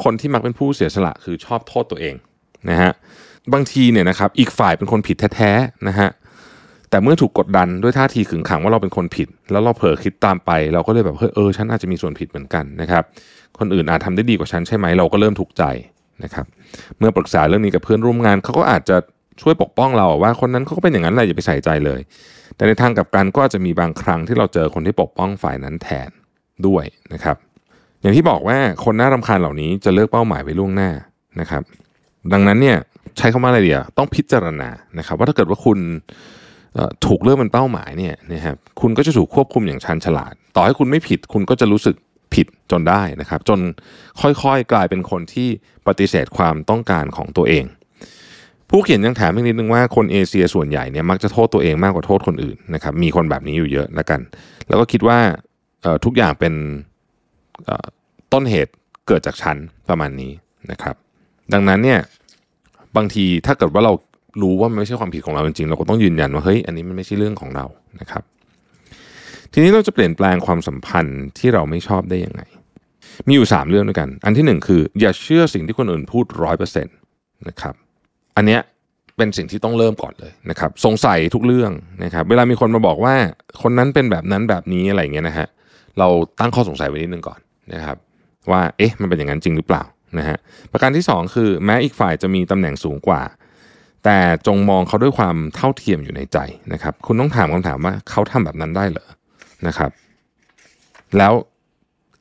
[0.03, 2.15] คนที่มักเป็นผู้เสียสละคือชอบโทษตัวเอง
[2.69, 2.91] นะฮะ
[3.53, 6.09] บางทีเนี่ยนะครับอีกฝ่ายเป็นคนผิดแท้ๆนะฮะ
[6.89, 13.03] แต่เมื่อถูกกดดันด้วยท่าทีขึงขังว่าเราเป็นคนผิด แล้วเราเผลอคิดตามไป เราก็เลยแบบเฮ้ยเออฉันอาจจะมีส่วนผิดเหมือนกันนะครับ
[13.59, 15.63] คนอื่นอาจทำได้ดีกว่าฉันใช่ไหมเราก็เริ่มถูกใจ
[16.23, 16.45] นะครับ
[16.99, 18.97] เมื่อปรึกษาเรื่องนี้กับเพื่อนร่วมงานเขาก็อาจจะ
[19.41, 21.99] ช่วยปกป้องเราว่าคนนั้นเขาก็เป็นอย่างนั้นแหละอย่าไปใส่ใจเลย
[22.55, 26.09] แต่ในทางกลับกันก็อาจจะมีบางครั้งที่เราเจอคนที่ปกป้องฝ่ายนั้นแทน
[26.67, 27.37] ด้วยนะครับ
[28.01, 30.89] อย่างที่บอกว่าคนน่ารำคาญเหล่านี้จะเลือกเป้าหมายไว้ล่วงหน้า
[31.39, 31.63] นะครับ
[32.33, 32.77] ดังนั้นเนี่ย
[33.17, 35.79] ใช้คำว่าอะไรเดียวต้องพิจารณานะครับ ว่าถ้าเกิดว่าคุณ
[37.05, 41.95] ถูกเลือกเป็นเป้าหมายเนี่ยนะครับคุณก็จะถูกควบคุมอย่างชันฉลาด ต่อให้คุณไม่ผิด คุณก็จะรู้สึก
[42.33, 43.59] ผิดจนได้นะครับ จน
[44.21, 45.49] ค่อยๆกลายเป็นคนที่
[45.87, 47.65] ปฏิเสธความต้องการของตัวเอง
[48.69, 54.19] ผู้เขียนยังถามอีกนิดนึงว่าคนเอเชียส่วนใหญ่เนี่ยมักจะโทษตัวเองมากกว่าโทษคนอื่นนะครับมีคนแบบนี้อยู่เยอะแล้วกัน
[54.67, 55.19] แล้วก็คิดว่า
[56.05, 56.53] ทุกอย่างเป็น
[58.33, 58.73] ต้นเหตุ
[59.07, 59.57] เกิดจากฉัน
[59.89, 60.31] ประมาณนี้
[60.71, 60.95] นะครับ
[61.53, 61.99] ดังนั้นเนี่ย
[62.97, 63.93] บางทีถ้าเกิดว่าเรา
[64.41, 67.65] รู้ว่ามันไม่ใช่ความผิดของเราจริงๆ เราก็ต้องยืนยันว่าเฮ้ยอันนี้มันไม่ใช่เรื่องของเรา
[67.99, 68.23] นะครับ
[69.53, 72.41] ทีนี้เราจะเปลี่ยนแปลงความสัมพันธ์ที่เราไม่ชอบได้ยังไง
[73.27, 76.95] มีอยู่ 3 เรื่องด้วยกัน อันที่ 1 คือ อย่าเชื่อสิ่งที่คนอื่นพูดร้อยเปอร์เซ็นต์
[77.47, 77.73] นะครับ
[78.37, 78.61] อันเนี้ย
[79.17, 81.71] เป็นสิ่งที่ต้องเริ่มก่อนเลยนะครับ สงสัยทุกเรื่อง
[82.03, 83.15] นะครับ เวลามีคนมาบอกว่า
[83.61, 85.47] คนนั้นเป็นแบบนั้นแบบนี้อะไรเงี้ยนะฮะ
[85.99, 86.07] เรา
[86.39, 87.39] ตั้งข้อสงสัยไว้นิดนึงก่อน
[87.73, 87.97] นะครับ
[88.51, 89.83] ว่าเอ๊ะมันเป็นอย่างนั้นจริงหรือเปล่า
[90.17, 90.37] นะฮะ
[90.71, 93.21] ประการที่ 2 คือแม้อีกฝ่ายจะมีตำแหน่งสูงกว่า
[94.03, 96.37] แต่จงมองเขาด้วยความเท่าเทียมอยู่ในใจ
[96.73, 99.07] นะครับคุณต้องถามคำถามว่าเขาทำแบบนั้นได้เหรอ
[99.67, 99.91] นะครับ
[101.17, 101.33] แล้ว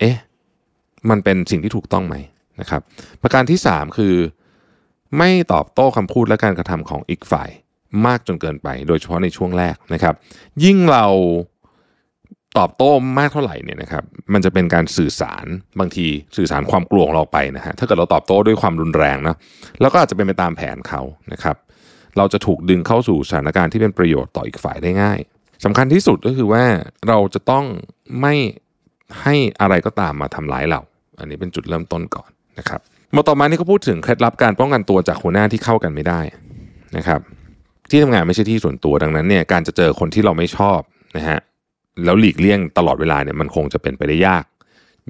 [0.00, 0.16] เอ๊ะ
[1.10, 2.16] มันเป็นสิ่งที่ถูกต้องไหม
[2.60, 2.82] นะครับ
[3.22, 4.14] ประการที่ 3 คือ
[5.18, 7.50] ไม่ตอบโต้คำพูดและการกระทำของอีกฝ่าย
[8.06, 10.14] มากจนเกินไป โดยเฉพาะในช่วงแรกนะครับ
[10.64, 11.06] ยิ่งเรา
[12.58, 15.46] ตอบโต้มากเท่าไหร่เนี่ยนะครับมันจะเป็นการสื่อสาร
[15.80, 19.36] บางทีสื่อสารความกลัวของเราไปนะฮะถ้าเกิดเราตอบโต้ด้วยความรุนแรงนะ
[19.80, 21.56] แล้วก็อาจจะเป็นไปตามแผนเขานะครับ
[22.18, 25.18] เราจะถูกดึงเข้าสู่สถานการณ์ที่เป็นประโยชน์ต่ออีกฝ่ายได้ง่าย
[25.64, 26.64] สำคัญที่สุดก็คือว่า
[27.08, 27.64] เราจะต้อง
[28.20, 28.34] ไม่
[29.22, 30.80] ให้อะไรก็ตามมาทำร้ายเรา
[31.18, 32.80] อันนี้เป็นจุดเริ่มต้นก่อนนะครับ
[33.14, 36.20] มาต่อมานี่เขาพูดถึงเคล็ดลับการป้องกันตัวจากหัวหน้าที่เข้ากันไม่ได้
[36.96, 37.20] นะครับ
[37.90, 40.80] ที่ทำงานไม่ใช่ที่ส่วนตัวดังนั้นเนี่ยการจะเจอคนที่เราไม่ชอบ
[41.16, 41.38] นะฮะ
[42.04, 44.44] แล้วหลีกเลี่ยงตลอดเวลาเนี่ยมันคงจะเป็นไปได้ยาก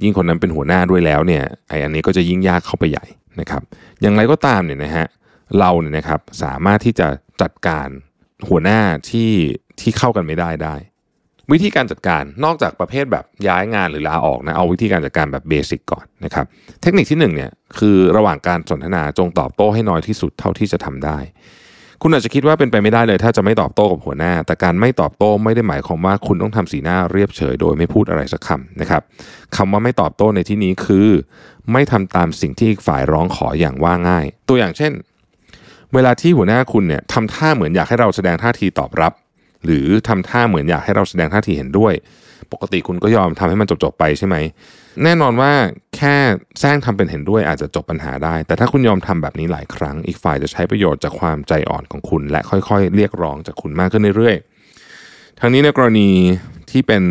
[0.03, 3.05] ยิ่งคนนั้นเป็นหัวหน้าด้วยแล้วเนี่ยไอ้อันนี้ก็จะยิ่งยากเข้าไปใหญ่
[3.39, 3.61] นะครับ
[4.01, 5.07] อย่างไรก็ตามเนี่ยนะฮะ
[5.59, 7.07] เราเนี่ยนะครับสามารถที่จะ
[7.41, 7.87] จัดการ
[8.49, 8.79] หัวหน้า
[9.11, 9.31] ที่
[9.79, 10.75] ที่เข้ากันไม่ได้ได้
[11.51, 16.45] วิธีการจัดการนอกจากประเภทแบบย้ายงานหรือลาออกนะเอาวิธีการจัดการแบบเบสิกก่อนนะครับ
[16.81, 21.17] เทคนิคที่1เนี่ยคือระหว่างการสนทนาจงตอบโต้ให้น้อยที่สุดเท่าที่จะทำได้
[22.05, 29.01] คุณอาจจะคิดว่าเป็นไปไม่ได้เลย ถ้าจะไม่ตอบโต้กับหัวหน้า แต่การไม่ตอบโต้ไม่ได้หมายความว่าคุณต้องทำสีหน้าเรียบเฉยโดยไม่พูดอะไรสักคำนะครับ
[29.55, 31.09] คำว่าไม่ตอบโต้ในที่นี้คือ
[31.71, 34.91] ไม่ทำตามสิ่งที่ฝ่ายร้องขออย่างว่าง่าย ตัวอย่างเช่น
[35.93, 39.13] เวลาที่หัวหน้าคุณเนี่ยทำท่าเหมือนอยากให้เราแสดงท่าทีตอบรับ
[39.65, 41.93] หรือทำท่าเหมือนอยากให้เราแสดงท่าทีเห็นด้วย
[42.51, 44.35] ปกติคุณก็ยอมทำให้มันจบๆไปใช่ไหม
[45.03, 45.51] แน่นอนว่า
[45.95, 46.15] แค่
[46.59, 56.09] แซงทำเป็นเห็นด้วยอาจจะจบปัญหาได้ แต่ถ้าคุณยอมทำแบบนี้หลายครั้ง อีกฝ่ายจะใช้ประโยชน์จากความใจอ่อนของคุณ และค่อยๆ เรียกร้องจากคุณมากขึ้นเรื่อยๆ ทั้งนี้ในกรณี
[56.71, 57.03] ที่เป็น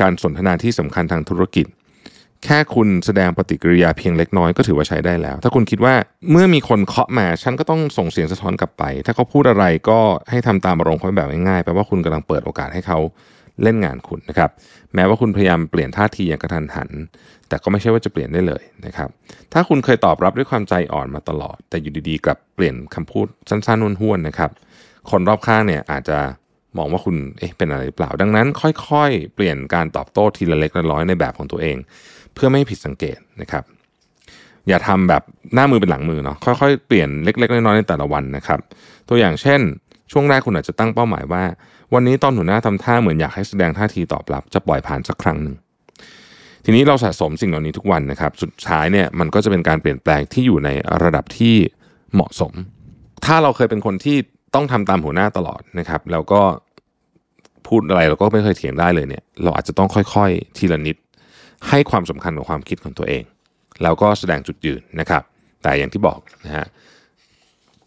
[0.00, 1.66] การสนทนาที่สำคัญทางธุรกิจ
[2.44, 5.94] แค่คุณแสดงปฏิกิริยาเพียงเล็กน้อยก็ถือว่าใช้ได้แล้ว ถ้าคุณคิดว่า
[6.30, 10.00] เมื่อมีคนเคาะมาฉันก็ต้องส่งเสียงสะท้อนกลับไป ถ้าเขาพูดอะไรก็
[10.30, 12.98] ให้ทำตามอารมณ์เขาแบบง่ายๆแปลว่าคุณกำลังเปิดโอกาสให้เขา
[13.62, 14.50] เล่นงานคุณนะครับ
[14.94, 16.90] แม้ว่าคุณพยายามเปลี่ยนท่าทีอย่างกระทันหัน
[17.48, 19.08] แต่ก็ไม่ใช่ว่าจะเปลี่ยนได้เลยนะครับ
[19.52, 24.50] ถ้าคุณเคยตอบรับด้วยความใจอ่อนมาตลอด แต่อยู่ดีๆ กลับเปลี่ยนคำพูดสั้นๆห้วนๆนะครับ
[25.10, 26.18] คนรอบข้างเนี่ยอาจจะ
[26.76, 31.76] มองว่าคุณเอ๊ะเป็นอะไรหรือเปล่า ดังนั้น ค่อยๆ เปลี่ยนการตอบโต้ทีละเล็กละน้อยในแบบของตัวเอง
[32.34, 33.64] เพื่อไม่ให้ผิดสังเกตนะครับ
[34.68, 35.22] อย่าทำแบบ
[35.54, 38.60] หน้ามือเป็นหลังมือเนาะค่อยๆ เปลี่ยนเล็กๆน้อยๆในแต่ละวันนะครับ
[39.08, 39.60] ตัวอย่างเช่น
[40.12, 41.42] ช่วงแรกคุณอาจจะตั้งเป้าหมายว่า
[41.94, 45.56] วันนี้ตอนหัวหน้าทำท่าเหมือนอยากให้แสดงท่าทีตอบรับ จะปล่อยผ่านสักครั้งหนึ่ง
[46.64, 50.68] ทีนี้เราสะสมสิ่งเหล่านี้ทุกวันนะครับ สุดท้ายเนี่ยมันก็จะเป็นการเปลี่ยนแปลงที่อยู่ใน
[51.02, 51.54] ระดับที่
[52.14, 52.52] เหมาะสม
[53.24, 54.16] ถ้าเราเคยเป็นคนที่
[54.54, 56.40] ต้องทำตามหัวหน้าตลอดนะครับ แล้วก็
[57.66, 60.96] พูดอะไรเราก็ไม่เคยเถียงได้เลยเนี่ย เราอาจจะต้องค่อยๆ ทีละนิด
[61.68, 63.22] ให้ความสำคัญกับความคิดของตัวเอง
[63.82, 65.22] แล้วก็แสดงจุดยืนนะครับ
[65.62, 66.66] แต่อย่างที่บอกนะฮะ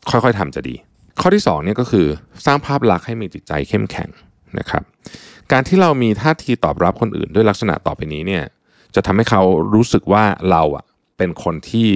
[0.10, 0.76] ค่อยๆทำจะดี
[1.20, 2.08] ข้อที่2เนี่ยก็คือ
[2.46, 4.10] สร้างภาพลักษณ์ให้มีจิตใจเข้มแข็ง
[4.60, 4.84] นะครับ
[5.52, 8.44] การที่เรามีท่าทีตอบรับคนอื่นด้วยลักษณะต่อไปนี้เนี่ย
[8.96, 9.42] จะทำให้เขา
[9.74, 10.86] รู้สึกว่าเราอะ
[11.18, 11.88] เป็นคนที่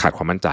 [0.00, 0.48] ขาดความมั่นใจ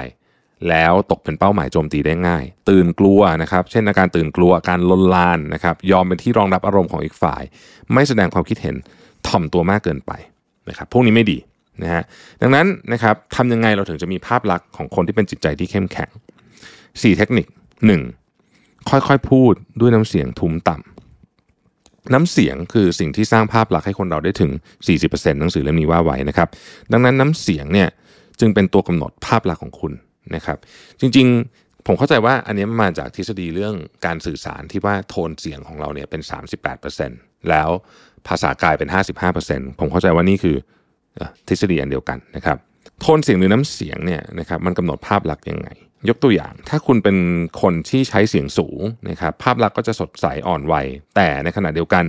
[0.69, 7.43] แล้วตกเป็นเป้าหมายโจมตีได้ง่าย ตื่นกลัวนะครับ เช่นอาการตื่นกลัวการลนลานนะครับ ยอมเป็นที่รองรับอารมณ์ของอีกฝ่าย
[7.93, 8.75] ไม่แสดงความคิดเห็น
[9.27, 10.11] ถ่อมตัวมากเกินไป
[10.69, 11.37] นะครับ พวกนี้ไม่ดี
[11.83, 12.03] นะฮะ
[12.41, 16.09] ดังนั้นนะครับทำยังไงเราถึงจะมีภาพลักษณ์ของคนที่เป็นจิตใจที่เข้มแข็ง
[16.63, 17.47] 4 เทคนิค
[17.87, 18.89] 1.
[18.89, 24.51] ค่อยๆพูดด้วยน้ำเสียงทุ้มต่ำน้ำเสียงคือสิ่งที่สร้างภาพลักษณ์ให้คนเราได้ถึง
[24.95, 26.47] 40%หนังสือเล่มนี้ว่าไว้นะครับ
[26.91, 27.89] ดังนั้นน้ำเสียงเนี่ย
[28.39, 29.93] จึงเป็นตัวกำหนดภาพลักษณ์ของคุณ
[30.35, 30.57] นะครับ
[30.99, 36.21] จริงๆ ผมเข้าใจว่าอันนี้มันมาจากทฤษฎีเรื่องการสื่อสารที่ว่าโทนเสียงของเราเนี่ยเป็น
[36.85, 37.69] 38%แล้ว
[38.27, 38.89] ภาษากายเป็น
[39.35, 40.55] 55%ผมเข้าใจว่านี่คือ
[41.15, 42.57] เอ่อทฤษฎีอันเดียวกันนะครับ
[43.01, 45.69] โทนเสียงหรือน้ำเสียงเนี่ยนะครับมันกำหนดภาพลักษณ์ยังไง
[46.09, 47.17] ยกตัวอย่าง ถ้าคุณเป็น
[47.61, 52.05] คนที่ใช้เสียงสูงนะครับภาพลักษณ์ก็จะสดใสอ่อนวัยแต่ในขณะเดียวกัน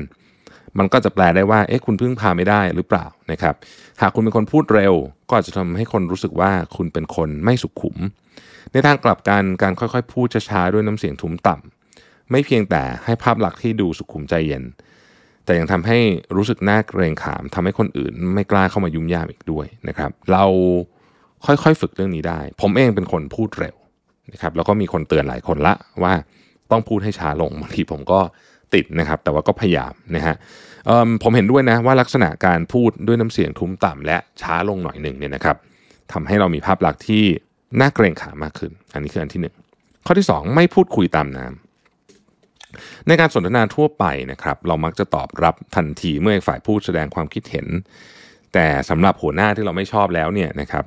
[0.79, 3.55] มันก็จะแปลได้ว่าเอ๊ะคุณพึ่งพาไม่ได้หรือเปล่านะครับ
[4.01, 4.95] หากคุณเป็นคนพูดเร็ว
[5.29, 7.97] ก็อาจจะทำให้คนรู้สึกว่าคุณเป็นคนไม่สุขุม
[8.73, 14.65] ในทางกลับกันการค่อยๆ พูดช้าๆด้วยน้ำเสียงทุ้มต่ำไม่เพียงแต่ให้ภาพลักษณ์ที่ดูสุขุมใจเย็น
[15.45, 15.99] แต่ยังทำให้
[16.37, 20.45] รู้สึกน่าเกรงขามทำให้คนอื่นไม่กล้าเข้ามายุ่มยามอีกด้วยนะครับ เรา
[21.47, 23.75] ค่อยๆ ฝึกเรื่องนี้ได้ ผมเองเป็นคนพูดเร็ว
[24.33, 26.15] นะครับแล้วก็มีคนเตือนหลายคนละว่า
[26.71, 28.21] ต้องพูดให้ช้าลงบางทีผมก็
[28.75, 30.37] ติดนะครับ แต่ว่าก็พยายามนะฮะ
[31.23, 35.57] ผมเห็นด้วยนะว่าลักษณะการพูดด้วยน้ำเสียงทุ้มต่ำและช้าลงหน่อยหนึ่งเนี่ยนะครับ
[36.13, 37.25] ทำให้เรามีภาพลักษณ์ที่
[37.81, 39.55] น่าเกรงขามมากขึ้น อันนี้คืออันที่หนึ่ง
[40.07, 47.67] ข้อที่สองไม่พูดคุยตามน้ำในการสนทนาทั่วไปนะครับ เรามักจะตอบรับทันทีเมื่อฝ่ายพูดแสดงความคิดเห็น
[48.55, 50.85] แต่สำหรับหัวหน้าที่เราไม่ชอบแล้วเนี่ยนะครับ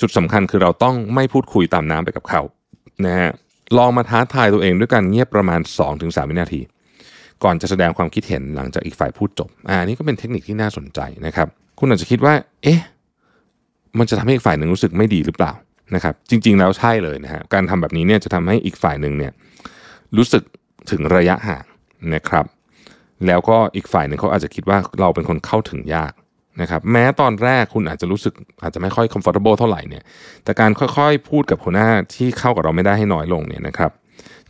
[0.00, 2.40] จุดสำคัญคือเราต้องไม่พูดคุยตามน้ำไปกับเขา
[3.04, 3.30] นะฮะ
[3.78, 5.60] ลองมาท้าทายตัวเองด้วยการเงียบประมาณ
[5.94, 6.60] 2-3 วินาที
[7.44, 12.80] ก่อนจะแสดงความคิดเห็นหลังจากอีกฝ่ายพูดจบอ่านี่ก็เป็นเทคนิคที่น่าสนใจนะครับ คุณอาจจะคิดว่า เอ๊ะ
[13.98, 15.52] มันจะทำให้อีกฝ่ายหนึ่งรู้สึกไม่ดีหรือเปล่า
[15.94, 19.32] นะครับ จริง ๆ แล้วใช่เลยนะฮะการทำแบบนี้เนี่ยจะทำให้อีกฝ่ายหนึ่งเนี่ย
[20.16, 20.42] รู้สึก
[20.90, 21.64] ถึงระยะห่าง
[22.14, 22.46] นะครับ
[23.26, 26.12] แล้วก็อีกฝ่ายหนึ่งเขาอาจจะคิดว่าเราเป็นคนเข้าถึงยาก
[26.60, 30.02] นะครับแม้ตอนแรกคุณอาจจะรู้สึกอาจจะไม่ค่อย comfortable เท่าไหร่เนี่ย
[30.44, 33.90] แต่การค่อยๆ พูดกับหัวหน้าที่เข้ากับเราไม่ได้ให้น้อยลงเนี่ยนะครับ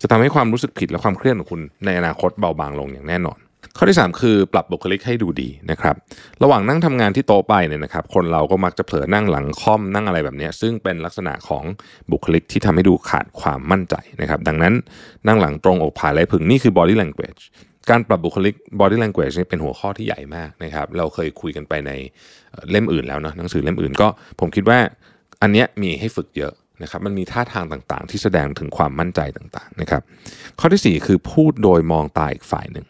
[0.01, 3.39] จะทำให้ความรู้สึกผิดและความเครียดของคุณในอนาคตเบาบางลงอย่างแน่นอน
[3.79, 5.97] ข้อที่ 3 คือปรับบุคลิกให้ดูดีนะครับ
[6.43, 11.65] ระหว่างนั่งทำงานที่โต๊ะไปเนี่ยนะครับคนเราก็มักจะเผลอนั่งหลังค่อมนั่งอะไรแบบนี้ซึ่งเป็นลักษณะของ
[12.11, 14.75] บุคลิกที่ทำให้ดูขาดความมั่นใจนะครับดังนั้น
[15.27, 17.43] นั่งหลังตรงอกผายไหล่พึงนี่คือ body language
[17.91, 21.93] การปรับบุคลิก body language นี่เป็นหัวข้อที่ใหญ่มากนะครับ เราเคยคุยกันไปใน
[22.71, 24.09] เล่มอื่นแล้วเนาะหนังสือเล่มอื่นก็
[24.41, 24.79] ผมคิดว่า
[25.43, 30.03] อันเนี้ยมีให้ฝึกเยอะนะครับ มันมีท่าทางต่างๆ ที่แสดงถึงความมั่นใจต่างๆนะครับ
[30.59, 32.87] ข้อทีสี่ 4 คือพูดโดยมองตาอีกฝ่ายหนึ่ง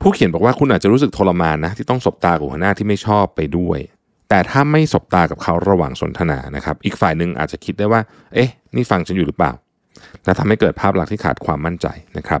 [0.00, 3.78] ผู้เขียนบอกว่าคุณอาจจะรู้สึกทรมานนะที่ต้องสบตากับหัวหน้าที่ไม่ชอบไปด้วย
[4.28, 8.00] แต่ถ้าไม่สบตากับเขาระหว่างสนทนานะครับ อีกฝ่ายหนึ่งอาจจะคิดได้ว่า
[8.34, 9.52] เอ๊ะ นี่ฟังฉันอยู่หรือเปล่า
[10.24, 11.86] และทำให้เกิดภาพลักษณ์ที่ขาดความมั่นใจ
[12.18, 12.40] นะครับ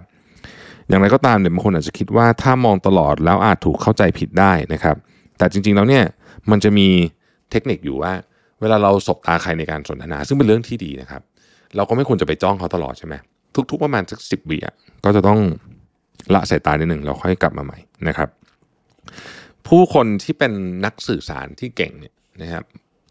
[0.90, 4.96] อย่างไรก็ตามเนี่ยบางคนอาจจะคิดว่าถ้ามองตลอดแล้วอาจถูกเข้าใจผิดได้นะครับ
[5.38, 6.04] แต่จริงๆแล้วเนี่ย
[6.50, 6.88] มันจะมี
[7.50, 8.12] เทคนิคอยู่ว่า
[8.60, 11.22] เวลาเราสบตาใครในการสนทนา ซึ่งเป็นเรื่องที่ดีนะครับ
[11.76, 13.14] เราก็ไม่ควรจะไปจ้องเขาตลอดใช่ไหม
[13.70, 14.74] ทุกๆประมาณสักสิบวิอะ
[15.04, 15.38] ก็จะต้อง
[16.34, 18.28] ละสายตานิดหนึ่งเราค่อยกลับมาใหม่นะครับ
[19.66, 20.52] ผู้คนที่เป็น
[20.84, 22.64] นักสื่อสารที่เก่งเนี่ยนะครับ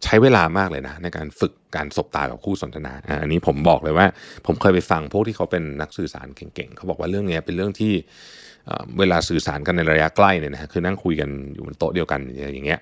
[0.03, 4.07] ใช้เวลามากเลยนะ ในการฝึกการสบตากับคู่สนทนาอันนี้ผมบอกเลยว่า
[4.45, 7.93] ผมเคยไปฟังพวกที่เขาเป็นนักสื่อสารเก่งๆเขาบอกว่าเรื่องนี้เป็นเรื่องที่
[8.65, 12.19] เเวลาสื่อสารกันในระยะใกล้เนี่ยนะคือนั่งคุยกันอยู่บนโต๊ะเดียวกัน
[12.53, 12.79] อย่างเงี้ย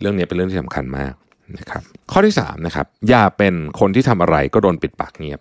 [0.00, 1.14] เรื่องนี้เป็นเรื่องที่สำคัญมาก
[1.58, 5.40] นะครับข้อที่3นะครับอย่าเป็นคนที่ทำอะไรก็โดนปิดปากเงียบ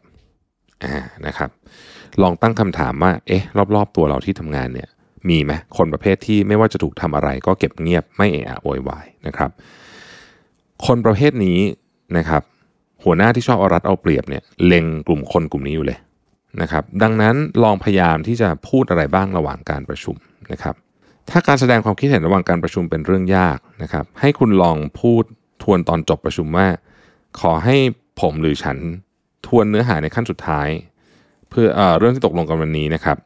[0.83, 0.95] อ่า
[1.27, 1.49] นะครับ
[2.21, 3.43] ลองตั้งคำถามว่าเอ๊ะ
[3.75, 4.89] รอบๆ ตัวเราที่ทำงานเนี่ย
[5.29, 9.51] มีไหมคนประเภทที่ไม่ว่าจะถูกทำอะไรก็เก็บเงียบไม่เอะอะโวยวายนะครับ
[10.85, 11.59] คนประเภทนี้
[12.17, 12.41] นะครับ
[13.03, 15.99] หัวหน้าที่ชอบเอารัดเอาเปรียบเนี่ยเล็งกลุ่มคนกลุ่มนี้อยู่เลย
[16.61, 20.15] นะครับ ดังนั้นลองพยายามที่จะพูดอะไรบ้างระหว่างการประชุม
[20.51, 20.75] นะครับ
[21.29, 25.23] ถ้าการแสดงความคิดเห็นระหว่างการประชุมเป็นเรื่องยากนะครับ ให้คุณลองพูด
[25.63, 26.67] ทวนตอนจบประชุมว่า
[27.39, 27.75] ขอให้
[28.21, 28.77] ผมหรือฉัน
[29.47, 30.67] ทวนเนื้อหาในขั้นสุดท้าย
[31.49, 33.17] เพื่อเอเรื่องที่ตกลงกันวันนี้นะครับ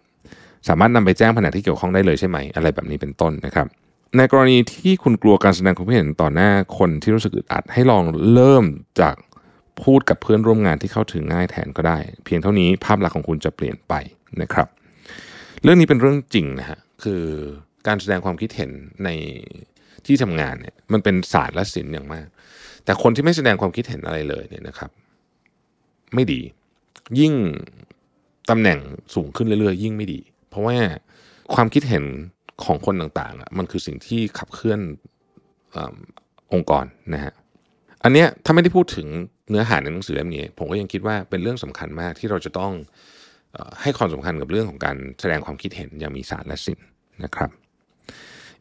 [0.67, 3.67] สามารถนำไปแจ้งแผนกที่เกี่ยวข้องได้เลยใช่ไหม อะไรแบบนี้เป็นต้นนะครับ
[4.17, 8.65] ในกรณีที่คุณกลัวการแสดงความคิดเห็นต่อหน้าคนที่รู้สึกอึดอัด ให้ลองเริ่ม
[9.01, 9.15] จาก
[9.83, 13.93] พูดกับเพื่อนร่วมงานที่เข้าถึงง่ายแทนก็ได้ เพียงเท่านี้ภาพลักษณ์ของคุณจะเปลี่ยนไป
[14.41, 14.67] นะครับ
[15.63, 17.23] เรื่องนี้เป็นเรื่องจริงนะฮะคือ
[17.87, 18.71] การแสดงความคิดเห็น
[19.03, 19.09] ใน
[20.05, 22.27] ที่ทำงานเนี่ยมันเป็นศาสตร์และศิลป์อย่างมาก
[22.85, 24.91] แต่คนที่ไม่แสดงความคิดเห็นอะไรเลยเนี่ยนะครับ
[26.13, 26.41] ไม่ดี
[27.19, 27.33] ยิ่ง
[28.49, 28.79] ตำแหน่ง
[29.15, 30.19] สูงขึ้นเรื่อยๆ ยิ่งไม่ดี
[30.49, 30.77] เพราะว่า
[31.53, 32.03] ความคิดเห็น
[32.65, 34.79] ของคนต่างๆ มันคือสิ่งที่ขับเคลื่อน
[35.75, 35.77] อ
[36.53, 37.33] องค์กรนะฮะ
[38.03, 39.07] อันเนี้ยถ้าไม่ได้พูดถึง
[39.49, 42.71] เนื้อหาในหนังสือเล่มนี้ ผมก็ยังคิดว่าเป็นเรื่องสำคัญมากที่เราจะต้อง
[43.55, 46.87] อให้ความสำคัญกับเรื่องของการแสดงความคิดเห็นอย่างมีสารและศิลป์
[47.23, 47.49] นะครับ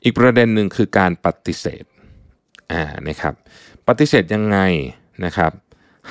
[0.03, 1.85] อีกประเด็นหนึ่งคือการปฏิเสธ
[2.73, 3.35] อ่านะครับ
[3.89, 4.59] ปฏิเสธยังไง
[5.25, 5.53] นะครับ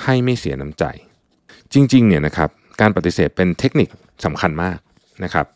[0.02, 0.84] ให้ไม่เสียน้ำใจ
[1.72, 3.88] จริงๆเนี่ยนะครับการปฏิเสธเป็นเทคนิค
[4.24, 4.78] สำคัญมาก
[5.24, 5.46] นะครับ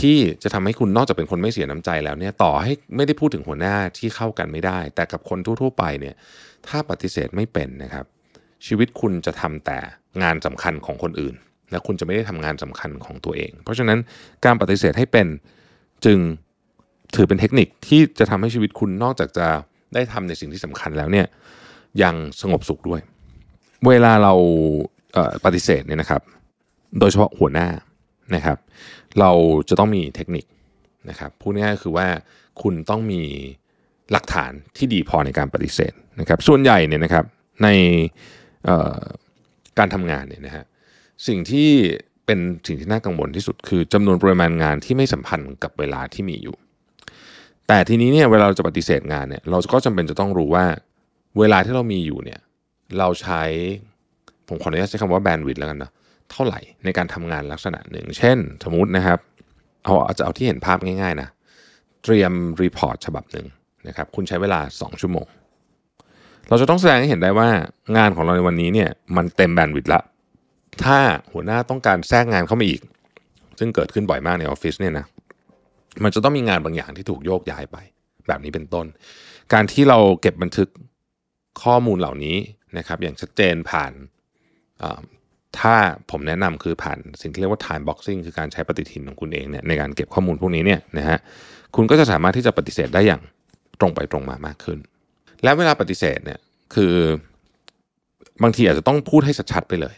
[0.00, 6.14] ที่จะทำให้คุณนอกจากเป็นคนไม่เสียน้ำใจแล้วเนี่ยต่อให้ไม่ได้พูดถึงหัวหน้าที่เข้ากันไม่ได้ แต่กับคนทั่ว ๆ ไปเนี่ย
[6.68, 8.04] ถ้าปฏิเสธไม่เป็นนะครับ
[8.66, 9.78] ชีวิตคุณจะทำแต่
[10.22, 11.34] งานสำคัญของคนอื่น
[11.70, 13.98] และคุณจะไม่ได้ทำงานสำคัญของตัวเอง เพราะฉะนั้น
[14.44, 15.26] การปฏิเสธให้เป็น
[16.04, 16.18] จึง
[17.14, 19.46] ถือเป็นเทคนิคที่จะทำให้ชีวิตคุณนอกจากจะ
[19.94, 21.26] ได้ทำในสิ่งที่สำคัญแล้วเนี่ย
[22.02, 23.00] ยังสงบสุขด้วย
[23.88, 24.34] เวลาเรา
[25.12, 26.22] เปฏิเสธเนี่ยนะครับ
[26.98, 27.68] โดยเฉพาะหัวหน้า
[28.34, 28.58] นะครับ
[29.20, 29.30] เรา
[29.68, 30.44] จะต้องมีเทคนิค
[31.10, 32.06] นะครับพูดง่ายๆคือว่า
[32.62, 33.22] คุณต้องมี
[34.12, 37.24] หลักฐานที่ดีพอในการปฏิเสธนะครับ ส่วนใหญ่เนี่ยนะครับ
[37.62, 37.68] ใน
[39.78, 40.64] การทำงานเนี่ยนะฮะ
[41.26, 41.70] สิ่งที่
[42.26, 46.56] เป็นสิ่งที่น่ากังวลที่สุด คือจำนวนปริมาณงานที่ไม่สัมพันธ์กับเวลาที่มีอยู่
[47.68, 50.64] แต่ทีนี้เนี่ยเวลาเราจะปฏิเสธงานเนี่ยเราก็จำเป็นจะต้องรู้ว่า
[51.38, 52.40] เวลาที่เรามีอยู่เนี่ย
[52.98, 53.42] เราใช้
[54.48, 55.90] ผมขออนุญาตใช้คำว่าแบนด์วิดต์แล้วกันนะ
[56.32, 59.18] เท่าไหร่ในการทำงานลักษณะหนึ่ง เช่น สมมตินะครับ
[59.84, 61.28] เอาอาจจะเอาที่เห็นภาพง่ายๆนะ
[62.04, 63.46] เตรียมรีพอร์ตฉบับหนึ่ง
[63.88, 65.26] นะครับ คุณใช้เวลา 2 ชั่วโมง
[66.48, 67.48] เราจะต้องแสดงให้เห็นได้ว่า
[67.96, 70.02] งานของเราในวันนี้เนี่ยมันเต็มแบนด์วิดต์ละ
[70.84, 70.98] ถ้า
[71.32, 72.80] หัวหน้าต้องการแทรกงานเข้ามาอีก
[73.58, 75.04] ซึ่งเกิดขึ้นบ่อยมากในออฟฟิศเนี่ยนะ
[76.04, 77.76] มันจะต้องมีงานบางอย่างที่ถูกโยกย้ายไป
[78.28, 78.86] แบบนี้เป็นต้น
[79.52, 80.68] การที่เราเก็บบันทึก
[81.62, 82.36] ข้อมูลเหล่านี้
[82.78, 83.92] นะครับ อย่างชัดเจนผ่าน
[85.58, 85.74] ถ้า
[86.10, 91.18] ผมแนะนำคือผ่านสิ่งที่เรียกว่า time boxing คือการใช้ปฏิทินของคุณเองเนี่ยในการเก็บข้อมูลพวกนี้เนี่ยนะฮะ
[91.76, 93.22] คุณก็จะสามารถที่จะปฏิเสธได้อย่าง
[93.80, 94.78] ตรงไปตรงมามากขึ้น
[95.42, 96.38] และเวลาปฏิเสธเนี่ย
[96.74, 96.94] คือ
[98.42, 99.94] บางทีอาจจะต้องพูดให้ชัดๆไปเลย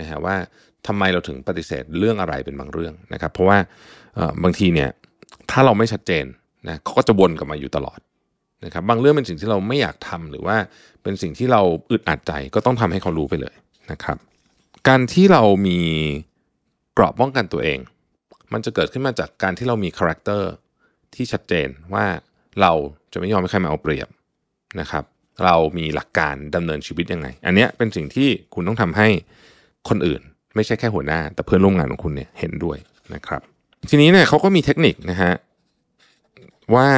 [0.00, 0.36] นะฮะว่า
[0.86, 3.58] ทำไมเราถึงปฏิเสธเรื่องอะไรเป็นบางเรื่องนะครับ เพราะว่า
[4.42, 4.88] บางทีเนี่ย
[5.50, 6.24] ถ้าเราไม่ชัดเจน
[6.68, 7.98] นะเขาก็จะวนกลับมาอยู่ตลอด
[8.64, 10.56] นะครับบางเรื่องเป็นสิ่งที่เราไม่อยากทำหรือว่า
[11.02, 13.54] เป็นสิ่งที่เราอึดอัดใจก็ต้องทำให้เขารู้ไปเลย
[13.92, 14.16] นะครับ
[14.88, 15.80] การที่เรามี
[16.98, 17.78] กรอบป้องกันตัวเอง
[18.52, 20.50] มันจะเกิดขึ้นมาจากการที่เรามี character
[21.14, 22.06] ที่ชัดเจนว่า
[22.60, 22.72] เรา
[23.12, 24.08] จะไม่ยอมให้ใครมาเอาเปรียบ
[24.80, 25.04] นะครับ
[25.44, 29.08] เรามีหลักการดำเนินชีวิตยังไง อันนี้เป็นสิ่งที่คุณต้องทำให้
[29.88, 30.20] คนอื่น
[30.54, 32.78] ไม่ใช่แค่หัวหน้า แต่เพื่อนร่วมงานของคุณเนี่ยเห็นด้วย
[33.14, 33.42] นะครับ
[33.88, 35.32] ทีนี้เนี่ยเขาก็มีเทคนิคนะฮะ
[36.74, 36.88] ว่า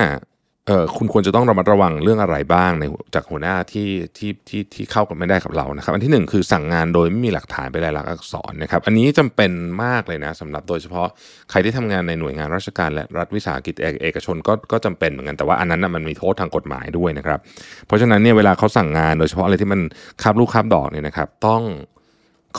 [0.69, 9.51] เออคุณควรจะต้องระมัดระวังเรื่องอะไรบ้างในจากหัวหน้าที่ที่ที่ที่เข้ากันไม่ได้กับเรานะครับ อันที่หนึ่งคือสั่งงานโดยไม่มีหลักฐานเป็นลายลักษณ์อักษรนะครับ อันนี้จำเป็น
[9.85, 11.09] มากเลยนะสำหรับโดยเฉพาะ
[11.51, 17.39] ใครที่ทำงานในหน่วยงานราชการและรัฐวิสาหกิจเอเอกชนก็ก็จำเป็นเหมือนกันแต่ว่าอันนั้นนะมันมีโทษทางกฎหมายด้วยนะครับ
[17.87, 19.81] เพราะฉะนั้นเนี่ยเวลาเขาสั่งงานโดยเฉพาะอะไรที่มัน
[20.23, 21.63] คาบลูกคาบดอกเนี่ยนะครับ ต้อง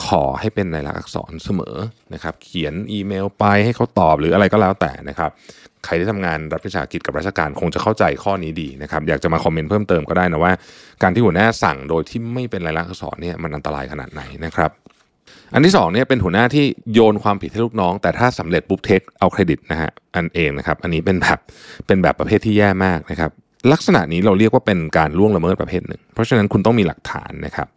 [0.06, 1.76] ขอให้เป็นลายลักษณ์อักษรเสมอ
[2.14, 5.30] นะครับ เขียนอีเมลไปให้เขาตอบหรืออะไรก็แล้วแต่นะครับ
[5.84, 10.52] ใครที่ทำงานรัฐวิสาหกิจกับราชการคงจะเข้าใจข้อนี้ดีนะครับ อยากจะมาคอมเมนต์เพิ่มเติมก็ได้นะว่า
[11.02, 14.70] การที่หัวหน้าสั่งโดยที่ไม่เป็นลายลักษณ์อักษรเนี่ยมันอันตรายขนาดไหนนะครับ
[15.54, 21.38] อันที่สองเนี่ยเป็นหัวหน้าที่โยนความผิดให้ลูกน้อง แต่ถ้าสำเร็จปุ๊บเทคเอาเครดิตนะฮะอันเองนะครับ อันนี้เป็นแบบ
[21.86, 23.30] เป็นแบบประเภทที่แย่มากนะครับ
[23.72, 27.68] ลักษณะนี้เราเรียกว่าเป็นการล่วงละเมิดประเภทหนึ่ง เพราะฉะนั้นคุณต้องมีหลักฐานนะครับ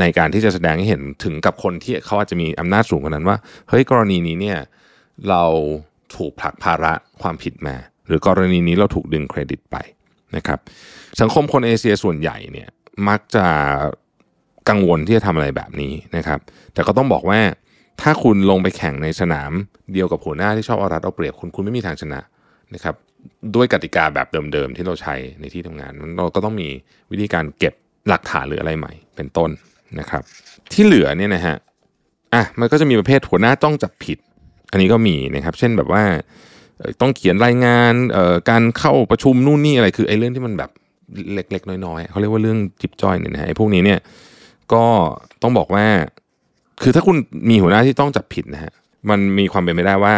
[0.00, 3.36] ในการที่จะแสดงให้เห็นถึงกับคนที่เขาอาจจะมีอำนาจสูงกว่านั้นว่า
[3.68, 4.58] เฮ้ยกรณีนี้เนี่ย
[5.28, 5.44] เรา
[6.16, 7.76] ถูกผลักภาระความผิดมา
[8.06, 9.76] หรือกรณีนี้เราถูกดึงเครดิตไป
[10.36, 10.58] นะครับ
[11.20, 12.68] สังคมคนเอเชียส่วนใหญ่เนี่ย
[13.08, 13.46] มักจะ
[14.68, 16.40] กังวลที่จะทำอะไรแบบนี้นะครับ
[16.74, 17.40] แต่ก็ต้องบอกว่า
[18.00, 19.52] ถ้าคุณลงไปแข่งในสนาม
[19.92, 22.20] เดียวกับหัวหน้าที่ชอบเอารัดเอาเปรียบคุณคุณไม่มีทางชนะ
[22.74, 22.94] นะครับ
[23.54, 26.68] ด้วยกติกาแบบเดิมๆที่เราใช้ในที่ทำงาน เราก็ต้องมี
[27.10, 27.74] วิธีการเก็บ
[28.08, 29.50] หลักฐานหรืออะไรใหม่ เป็นต้น
[29.98, 30.22] นะครับ
[30.72, 31.56] ที่เหลือเนี่ยนะฮะ
[32.34, 34.18] อะมันก็จะมีประเภทหัวหน้าต้องจับผิด
[34.70, 36.02] อันนี้ก็มีนะครับ เช่นแบบว่า
[37.00, 37.92] ต้องเขียนรายงาน
[38.50, 40.70] การเข้าประชุมนู่นนี่อะไรคือไอ้เรื่องที่มันแบบ
[41.34, 43.98] เล็ก ๆ น้อยๆเขาเรียกว่าเรื่องจิบจ้อยเนี่ยนะไอ้พวกนี้เนี่ย
[44.72, 44.84] ก็
[45.42, 45.86] ต้องบอกว่า
[46.82, 47.16] คือถ้าคุณ
[47.50, 48.72] มีหัวหน้าที่ต้องจับผิดนะฮะ
[49.10, 50.14] มันมีความเป็นไปได้ว่า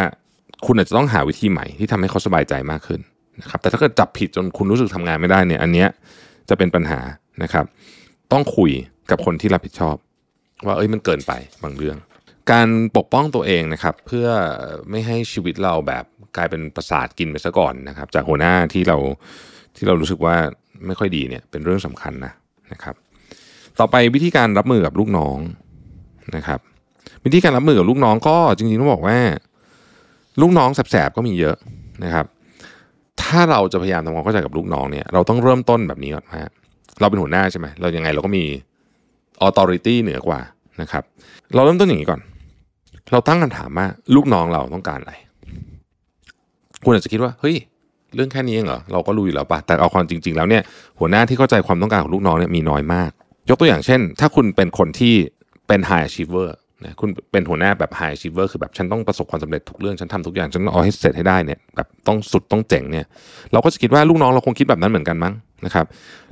[0.66, 3.00] คุณอาจจะต้องหาวิธีใหม่ที่ทำให้เขาสบายใจมากขึ้น
[3.40, 5.88] นะครับ แต่ถ้าเกิดจับผิดจนคุณรู้สึกทำงานไม่ได้เนี่ย อันเนี้ย
[6.48, 7.00] จะเป็นปัญหา
[7.42, 7.64] นะครับ
[8.32, 8.70] ต้องคุย
[9.10, 9.96] กับคนที่รับผิดชอบ
[10.66, 11.96] ว่าเอ้ยมันเกินไปบางเรื่อง
[12.52, 14.28] การปกป้องตัวเองนะครับ เพื่อ
[14.90, 16.04] ไม่ให้ชีวิตเราแบบ
[16.36, 18.96] กลายเป็นประสาทกินไปซะก่อนนะครับ จากหัวหน้าที่เรา
[19.76, 20.36] ที่เรารู้สึกว่า
[20.86, 22.32] ไม่ค่อยดีเนี่ยเป็นเรื่องสำคัญนะ
[22.72, 22.94] นะครับ
[23.80, 25.38] ต่อไปวิธีการรับมือกับลูกน้อง
[26.36, 26.60] นะครับ
[27.24, 29.18] วิธีการรับมือกับลูกน้องก็จริงๆต้องบอกว่า
[30.40, 31.56] ลูกน้องแสบๆก็มีเยอะ
[32.04, 32.26] นะครับ
[33.22, 36.42] ถ้าเราจะพยายามทำความเข้าใจกับลูกน้องเนี่ยเราต้องเริ่มต้นแบบนี้ก่อนว่า
[37.00, 38.44] เราเป็นหัวหน้าใช่ไหมเรายังไงเราก็มี
[39.46, 40.40] authority เหนือกว่า
[40.80, 41.02] นะครับ
[41.54, 42.20] เราเริ่มต้นอย่างนี้ก่อน
[43.12, 45.14] เราตั้งคำถามว่าลูกน้องเราต้องการอะไร
[46.84, 47.56] คุณอาจจะคิดว่าเฮ้ย
[48.14, 50.62] เรื่องแค่นี้เองเหรอเราก็รู้อยู่แล้วปะแต่เอาความจริง ๆ แล้วเนี่ย
[50.98, 53.10] หัวหน้าที่เข้าใจความต้องการของลูกน้องเนี่ยมีน้อยมาก
[53.48, 55.14] ยกตัวอย่างเช่น ถ้าคุณเป็นคนที่
[55.68, 56.48] เป็น high achiever
[56.84, 63.06] นะคุณเป็นหัวหน้าแบบ high achiever คือแบบฉันต้องประสบความสำเร็จทุกเรื่องฉันทำทุกอย่างฉันเอาให้เสร็จให้ได้เนี่ยแบบต้องสุดต้องเจ๋งเนี่ย
[63.52, 65.32] เราก็จะคิดว่าลูกน้องเราคงคิดแบบนั้นเหมือนกันมั้ง
[65.64, 65.86] นะครับ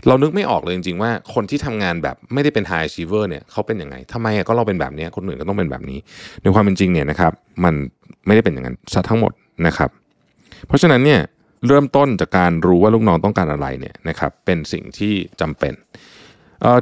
[0.07, 5.99] เรานึกไม่ออกเลยจริงๆว่าคนที่ทำงานแบบไม่ได้เป็น high achiever เนี่ยเขาเป็นยังไงทำไมก็เราเป็นแบบนี้คนอื่นก็ต้องเป็นแบบนี้
[6.43, 7.33] ในความเป็นจริงเนี่ยนะครับ
[7.65, 7.75] มัน
[8.27, 9.33] ไม่ได้เป็นอย่างนั้นซะทั้งหมด
[9.67, 9.91] นะครับ
[10.67, 11.21] เพราะฉะนั้นเนี่ย
[11.67, 15.75] เริ่มต้นจากการรู้ว่าลูกน้องต้องการอะไรเนี่ยนะครับเป็นสิ่งที่จำเป็น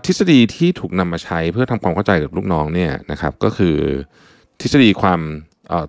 [0.07, 3.77] ทฤษฎีที่ถูกนำมาใช้เพื่อทำความเข้าใจกับลูกน้องเนี่ยนะครับก็คือ
[4.61, 5.21] ทฤษฎีความ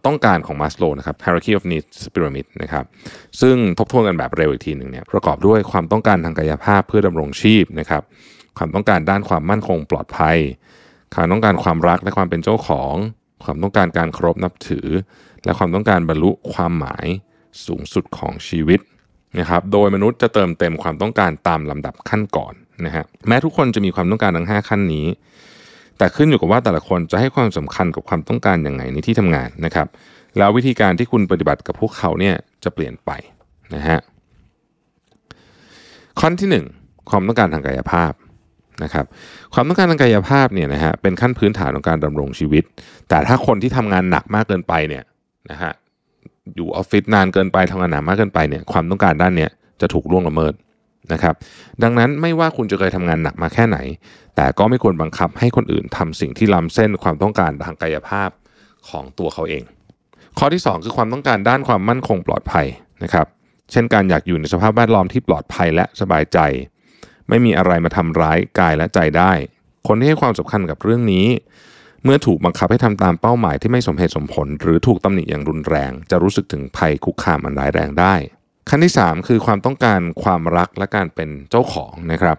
[0.06, 2.86] ต้องการของมาสโลนะครับ hierarchy of needs pyramid นะครับ
[3.42, 8.04] ซึ่งทบทวนกันแบบเร็วอีกทีหนึ่งเนี่ยประกอบด้วยความต้องการทางกายภาพเพื่อดำรงชีพนะครับ
[8.58, 10.38] ความต้องการด้านความมั่นคงปลอดภัย
[11.16, 12.94] ความต้องการความรักและความเป็นเจ้าของ
[13.44, 14.88] ความต้องการการเคารพนับถือ
[15.44, 17.08] และความต้องการบรรลุความหมาย
[17.66, 18.80] สูงสุดของชีวิต
[19.40, 22.54] นะครับโดยมนุษย์จะเติมเต็มความต้องการตามลำดับขั้นก่อน
[22.86, 25.06] นะฮะแม้ทุกคนจะมีความต้องการทั้ง 5 ขั้นนี้
[26.00, 29.88] แต่ขึ้นอยู่กับว่าแต่ละคนจะให้ความสำคัญกับความต้องการอย่างไงในที่ทำงานนะครับ
[30.38, 33.12] แล้ววิธีการที่คุณปฏิบัติกับพวกเขาเนี่ยจะเปลี่ยนไป
[33.76, 34.00] นะฮะ
[36.20, 36.66] ข้อที่หนึ่ง
[37.10, 38.14] ความต้องการทางกายภาพ
[38.84, 39.06] นะครับ
[39.54, 42.64] ความต้องการทางกายภาพเนี่ยนะฮะเป็นขั้นพื้นฐานของการดำรงชีวิต
[43.10, 45.04] แต่ถ้าคนที่ทำงานหนักมากเกินไปเนี่ย
[45.52, 45.72] นะฮะ
[46.56, 50.54] อยู่ออฟฟิศนานเกินไปทำงานหนักมากเกินไปเนี่ยความต้องการด้านเนี้ยจะถูกล่วงละเมิด
[51.14, 51.36] นะครับ
[51.84, 53.78] ดังนั้นไม่ว่าคุณจะเคยทำงานหนักมาแค่ไหน
[54.36, 58.30] แต่ก็ไม่ควรบังคับให้คนอื่นทำสิ่งที่ล้ำเส้นความต้องการทางกายภาพ
[58.90, 59.64] ของตัวเขาเอง
[60.38, 62.68] ข้อที่ 2 คือความต้องการด้านความมั่นคงปลอดภัย
[63.04, 63.28] นะครับ
[63.72, 66.40] เช่นการอยากอยู่ในสภาพแวดล้อมที่ปลอดภัยและสบายใจ
[67.30, 69.32] ไม่มีอะไรมาทำร้ายกายและใจได้
[69.88, 71.28] คนที่ให้ความสำคัญกับเรื่องนี้
[72.04, 78.16] เมื่อถูกบังคับให้ทำตามเป้าหมายที่ไม่สมเหตุสมผล หรือถูกตำหนิอย่างรุนแรง จะรู้สึกถึงภัยคุกคามอันร้ายแรงได้
[78.70, 82.38] ขั้นที่ 3 คือความต้องการความรักและการเป็นเจ้าของนะครับ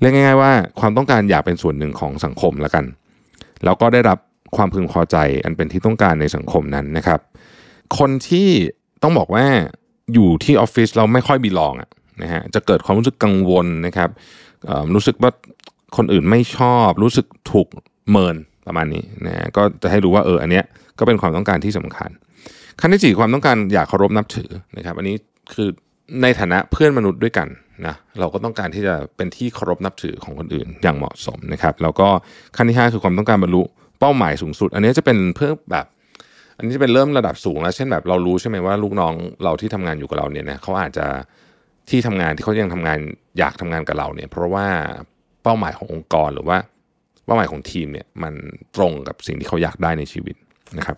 [0.00, 2.84] เรียกง่าย ๆ ว่าความต้องการอยากเป็นส่วนหนึ่งของสังคมแล้วกัน
[3.64, 4.18] แล้วก็ได้รับ
[4.56, 7.20] ความพึงพอใจอันเป็นที่ต้องการในสังคมนั้นนะครับ
[7.98, 8.48] คนที่
[9.02, 9.46] ต้องบอกว่า
[10.14, 11.90] อยู่ที่ออฟฟิศเราไม่ค่อยบีลองอะ
[12.22, 14.10] นะฮะจะเกิดความรู้สึกกังวลนะครับ
[14.94, 15.30] รู้สึกว่า
[15.96, 17.68] คนอื่นไม่ชอบ รู้สึกถูก
[18.10, 20.64] เมินประมาณนี้นะฮะก็จะให้รู้ว่าเอออันเนี้ย
[20.98, 22.10] ก็เป็นความต้องการที่สำคัญ
[22.80, 25.16] ขั้นที่สี่ความต้องการอยากเคารพนับถือนะครับ อันนี้
[25.54, 25.68] คือ
[26.22, 27.48] ในฐานะเพื่อนมนุษย์ด้วยกัน
[27.86, 32.08] นะเราก็ต้องการที่จะเป็นที่เคารพนับถือของคนอื่นอย่างเหมาะสมนะครับแล้วก็
[32.56, 33.62] ขั้นที่ห้าคือความต้องการบรรลุ
[34.00, 35.86] เป้าหมายสูงสุด อันนี้จะเป็นเพื่อแบบ
[36.56, 41.06] อันนี้จะเป็นเริ่มระดับสูงแล้ว เช่นแบบเรารู้ใช่ไหมว่าลูกน้องเราที่ทำงานอยู่กับเราเนี่ยนะเขาอาจจะ
[41.90, 42.98] ที่ทำงานที่เขายังทำงาน
[43.38, 44.66] อยากทำงานกับเราเนี่ย เพราะว่า
[45.42, 46.58] เป้าหมายขององค์กรหรือว่า
[47.26, 48.34] เป้าหมายของทีมเนี่ยมัน
[48.76, 50.36] ตรงกับสิ่งที่เขาอยากได้ในชีวิต
[50.78, 50.96] นะครับ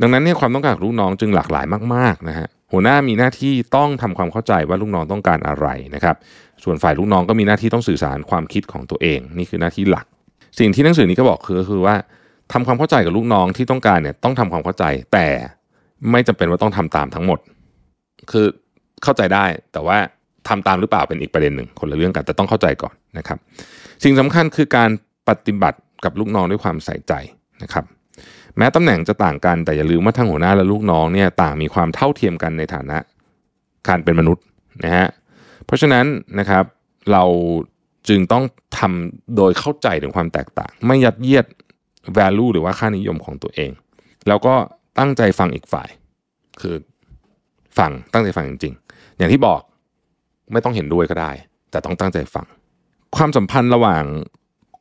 [0.00, 6.16] ดังนั้นเนี่ยความต้องการของลูกน้องจึงหลากหลายมากๆนะฮะ หัวหน้ามีหน้าที่ต้องทำความเข้าใจว่าลูกน้องต้องการอะไรนะครับ
[6.64, 10.06] ส่วนฝ่ายลูกน้องก็มีหน้าที่ต้องสื่อสารความคิดของตัวเอง นี่คือหน้าที่หลัก
[10.58, 11.96] สิ่งที่หนังสือนี้ก็บอกคือคือว่า
[12.52, 15.26] ทำความเข้าใจกับลูกน้องที่ต้องการเนี่ยต้องทำความเข้าใจ แต่
[16.10, 17.38] ไม่จำเป็นว่าต้องทำตามทั้งหมด
[18.30, 18.46] คือ
[19.02, 19.98] เข้าใจได้แต่ว่า
[20.48, 23.38] ทำตามหรือเปล่าเป็นอีกประเด็นหนึ่งคนละเรื่องกันแต่ต้องเข้าใจก่อนนะครับ
[24.04, 24.90] สิ่งสำคัญคือการ
[25.28, 27.12] ปฏิบัติกับลูกน้องด้วยความใส่ใจ
[27.62, 27.84] นะครับ
[28.58, 32.98] แม้ตำแหน่งจะต่างกันแต่อย่าลืมว่าทั้งหัวหน้าและลูกน้องเนี่ยต่างมีความเท่าเทียมกันในฐานะ
[33.88, 34.44] การเป็นมนุษย์
[34.84, 35.08] นะฮะ
[35.66, 36.06] เพราะฉะนั้น
[36.38, 36.64] นะครับ
[37.12, 37.24] เรา
[38.08, 38.44] จึงต้อง
[38.78, 41.46] ทำโดยเข้าใจถึงความแตกต่าง ไม่ยัดเยียด
[42.16, 43.70] value หรือว่าค่านิยมของตัวเอง
[44.28, 44.54] แล้วก็
[44.98, 45.88] ตั้งใจฟังอีกฝ่าย
[46.60, 46.74] คือ
[47.78, 49.60] ฟังตั้งใจฟังจริง ๆ อย่างที่บอก
[50.52, 51.32] ไม่ต้องเห็นด้วยก็ได้
[51.70, 52.46] แต่ต้องตั้งใจฟัง
[53.16, 54.04] ความสัมพันธ์ระหว่าง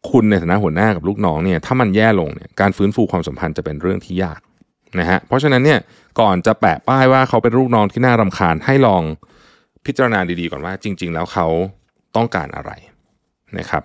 [0.10, 4.40] คุณในฐานะหัวหน้ากับลูกน้องเนี่ยถ้ามันแย่ลงเนี่ยการฟื้นฟูความสัมพันธ์จะเป็นเรื่องที่ยาก
[5.00, 5.80] นะฮะเพราะฉะนั้นเนี่ย
[6.20, 9.04] ก่อนจะแปะป้ายว่าเขาเป็นลูกน้องที่น่ารำคาญให้ลอง
[9.86, 11.48] พิจารณาดีๆก่อนว่าจริง ๆ แล้วเขา
[12.16, 12.72] ต้องการอะไร
[13.58, 13.84] นะครับ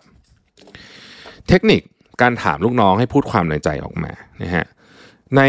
[1.49, 1.81] เทคนิค
[2.23, 4.13] การถามลูกน้องให้พูดความในใจออกมา
[4.43, 4.65] นะฮะ
[5.37, 5.43] ใน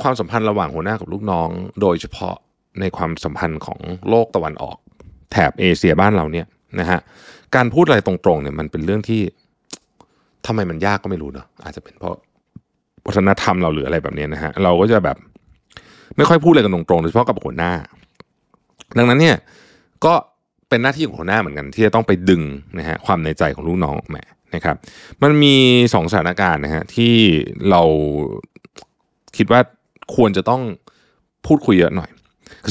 [0.00, 1.48] ความสัมพันธ์ระหว่างหัวหน้ากับลูกน้อง
[1.80, 2.36] โดยเฉพาะ
[2.80, 4.76] ในความสัมพันธ์ของโลกตะวันออก
[5.32, 6.46] แถบเอเชียบ้านเราเนี่ย
[6.80, 7.00] นะฮะ
[7.54, 9.22] การพูดอะไรตรงๆเนี่ยมันเป็นเรื่องที่
[10.46, 12.14] ทำไมมันยากก็ไม่รู้เนาะอาจจะเป็นเพราะ
[13.06, 15.16] วัฒนธรรมเราหรืออะไรแบบนี้นะฮะเราก็จะแบบ
[16.16, 17.72] ไม่ค่อยพูดอะไรกันตรงๆโดยเฉพาะกับหัวหน้า
[18.98, 19.36] ดังนั้นเนี่ย
[20.04, 20.14] ก็
[20.68, 22.42] เป็นหน้าที่ของหัวหน้าเหมือนกัน ที่จะต้องไปดึง
[22.78, 24.22] นะฮะความในใจของลูกน้องออกมา
[24.54, 24.76] นะครับ
[25.22, 25.54] มันมี
[25.94, 27.14] สองสถานการณ์นะฮะที่
[27.70, 27.82] เรา
[29.36, 29.60] คิดว่า
[30.16, 30.62] ควรจะต้อง
[31.46, 32.10] พูดคุยเยอะหน่อย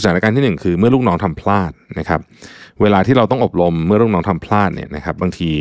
[0.02, 2.20] สถานการณ์ที่หนึ่งคือเมื่อลูกน้องทำพลาดนะครับ
[2.82, 5.52] เวลาที่เราต้องอบรมเมื่อลูกน้องทำพลาดเนี่ยนะครับ บางที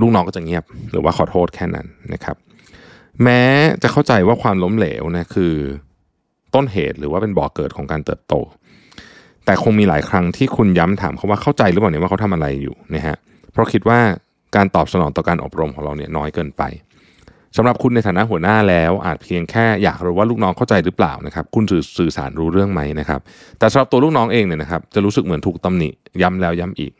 [0.00, 2.36] ลูกน้องก็จะเงียบ หรือว่าขอโทษแค่นั้นนะครับ
[3.22, 3.40] แม้
[3.82, 5.54] จะเข้าใจว่าความล้มเหลวนะคือ
[6.54, 8.34] ต้นเหตุหรือว่าเป็นบ่อกเกิดของการเติบโต
[9.44, 13.16] แต่คงมีหลายครั้งที่คุณย้ำถามเขาว่าเข้าใจหรือเปล่าเนี่ยว่าเขาทำอะไรอยู่นะฮะ
[13.52, 14.00] เพราะคิดว่า
[14.56, 16.62] การตอบสนองต่อการอบรมของเราเนี่ยน้อยเกินไป
[17.56, 23.20] สำหรับคุณในฐานะหัวหน้าแล้ว อาจเพียงแค่อยากรู้ว่าลูกน้องเข้าใจหรือเปล่านะครับ คุณสื่อสื่อสารรู้เรื่องไหมนะครับ
[23.58, 25.88] แต่สำหรับตัวลูกน้องเองเนี่ยนะครับจะรู้สึกเหมือนถูกตำหนิ
[26.22, 26.92] ย้ำแล้วย้ำอีก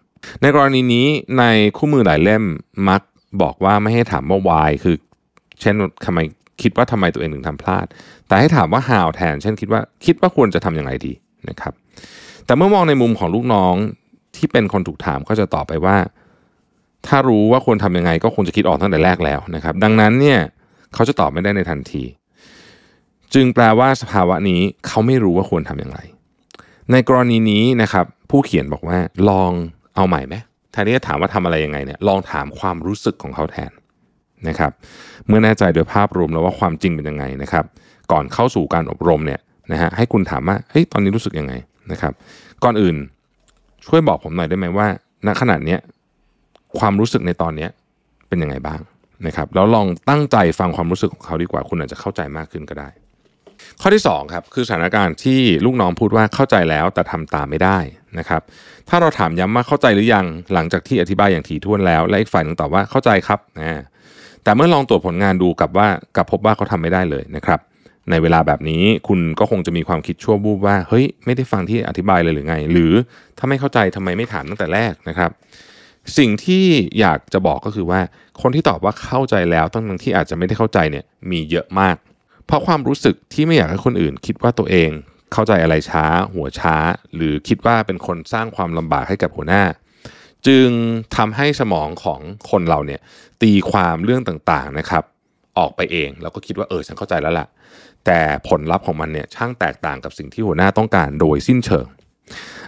[0.43, 1.07] ในกรณีนี้
[1.39, 1.45] ใน
[1.77, 2.45] คู่มือหลายเล่ม
[2.89, 3.01] มัก
[3.43, 4.97] บอกว่าไม่ให้ถามว่า why คือ
[5.61, 6.19] เช่นทำไม
[6.63, 7.87] คิดว่าทำไมตัวเองถึงทำพลาด
[8.27, 11.13] แต่ให้ถามว่า how แทน เช่นคิดว่าคิดว่าควรจะทำอย่างไรดี
[11.49, 11.73] นะครับ
[12.47, 13.75] แต่เมื่อมองในมุมของลูกน้อง
[14.37, 15.97] ที่เป็นคนถูกถามก็จะตอบไปว่า
[17.07, 20.39] ถ้ารู้ว่าควรทำยังไง ก็คงจะคิดออกตั้งแต่แรกแล้วนะครับ ดังนั้นเนี่ย
[20.95, 22.05] เขาจะตอบไม่ได้ในทันที
[23.35, 26.01] จึงแปลว่าสภาวะนี้เขาไม่รู้ว่าควรทำอย่างไร
[26.93, 28.99] ในกรณีนี้นะครับ ผู้เขียนบอกว่า
[29.29, 29.53] ลอง
[29.97, 30.35] เอาใหม่ไหม
[30.73, 33.73] แทนที่จะถามว่าทำอะไรยังไงเนี่ยลองถามความรู้สึกของเขาแทน
[34.49, 34.73] นะครับ
[35.27, 37.65] เมื่อแน่ใจโดยภาพรวมแล้วว่าความจริงเป็นยังไงนะครับ
[38.13, 39.41] ก่อนเข้าสู่การอบรมเนี่ย
[39.73, 41.55] นะฮะให้คุณถามว่าเฮ้ยตอนนี้รู้สึกยังไง
[41.93, 42.13] นะครับ
[42.65, 42.97] ก่อนอื่น
[43.87, 44.87] ช่วยบอกผมหน่อยได้ไหมว่า
[45.27, 45.77] ณขณะนี้
[46.79, 47.69] ความรู้สึกในตอนนี้
[48.29, 48.81] เป็นยังไงบ้าง
[49.27, 52.89] นะครับแล้วลองตั้งใจฟังความรู้สึกของเขาดีกว่าคุณอาจจะเข้าใจมากขึ้นก็ได้
[53.81, 57.79] ข้อที่2ครับคือสถานการณ์ที่ลูกน้องพูดว่าเข้าใจแล้วแต่ทำตามไม่ได้
[58.19, 58.43] นะครับ
[58.89, 63.83] ถ้าเราถามย้ำว่าเข้าใจหรือยังหลังจากที่อธิบายอย่างถี่ถ้วนแล้ว และอีกฝ่ายหนึ่งตอบว่าเข้าใจครับนะ
[64.45, 67.61] แต่เมื่อลองตรวจผลงานดูกับว่ากับพบว่าเขาทำไม่ได้เลยนะครับ
[68.11, 72.93] ในเวลาแบบนี้คุณก็คงจะมีความคิดชั่วบูบว่า เฮ้ย ไม่ได้ฟังที่อธิบายเลยหรือไง หรือ
[73.39, 75.31] ถ้าไม่เข้าใจทำไมไม่ถามตั้งแต่แรกนะครับ
[76.19, 76.65] สิ่งที่
[77.01, 78.01] อยากจะบอกก็คือว่า
[78.43, 81.97] คนที่ตอบว่าเข้าใจแล้วตั้งที่อาจจะไม่ได้เข้าใจเนี่ยมีเยอะมาก
[82.53, 84.91] เพราะความรู้สึกที่ไม่อยากให้คนอื่น คิดว่าตัวเอง
[85.33, 86.77] เข้าใจอะไรช้า หัวช้า
[87.15, 89.63] หรือคิดว่าเป็นคนสร้างความลำบากให้กับหัวหน้า
[90.47, 90.69] จึง
[91.17, 93.01] ทำให้สมองของคนเราเนี่ย
[93.43, 95.05] ตีความเรื่องต่างๆนะครับ
[95.59, 97.47] ออกไปเองแล้วก็คิดว่าเออฉันเข้าใจแล้วล่ะ
[98.07, 101.87] แต่ผลลัพธ์ของมันเนี่ยช่างแตกต่างกับสิ่งที่หัวหน้าต้องการโดยสิ้นเชิง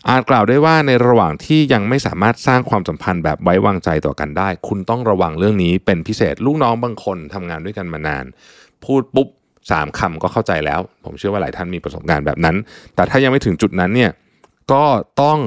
[0.09, 8.25] อาจกล่าวได้ว่าในระหว่างที่ยังไม่สามารถสร้างความสัมพันธ์แบบไว้วางใจต่อกันได้ คุณต้องระวังเรื่องนี้เป็นพิเศษลูกน้องบางคนทำงานด้วยกันมานาน
[8.87, 9.29] พูดปุ๊บ
[9.71, 12.57] สามคำก็เข้าใจแล้ว ผมเชื่อว่าหลายท่านมีประสบการณ์แบบนั้น
[12.95, 14.11] แต่ถ้ายังไม่ถึงจุดนั้นเนี่ย
[14.73, 14.85] ก็
[15.23, 15.39] ต้อง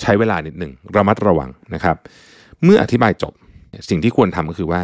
[0.00, 1.96] ใช้เวลานิดหนึ่งระมัดระวังนะครับ
[2.64, 3.32] เมื่ออธิบายจบ
[3.88, 4.82] สิ่งที่ควรทำก็คือว่า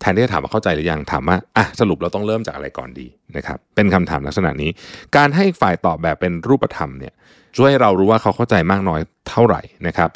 [0.00, 4.70] แทนที่จะถามว่าเข้าใจหรือยังถามว่าอะสรุปเราต้องเริ่มจากอะไรก่อนดีนะครับเป็นคำถามลักษณะนี้
[5.16, 7.12] การให้ฝ่ายตอบแบบเป็นรูปธรรมเนี่ย
[7.56, 10.08] ช่วยให้เรารู้ว่าเขาเข้าใจมากน้อยเท่าไหร่นะครับ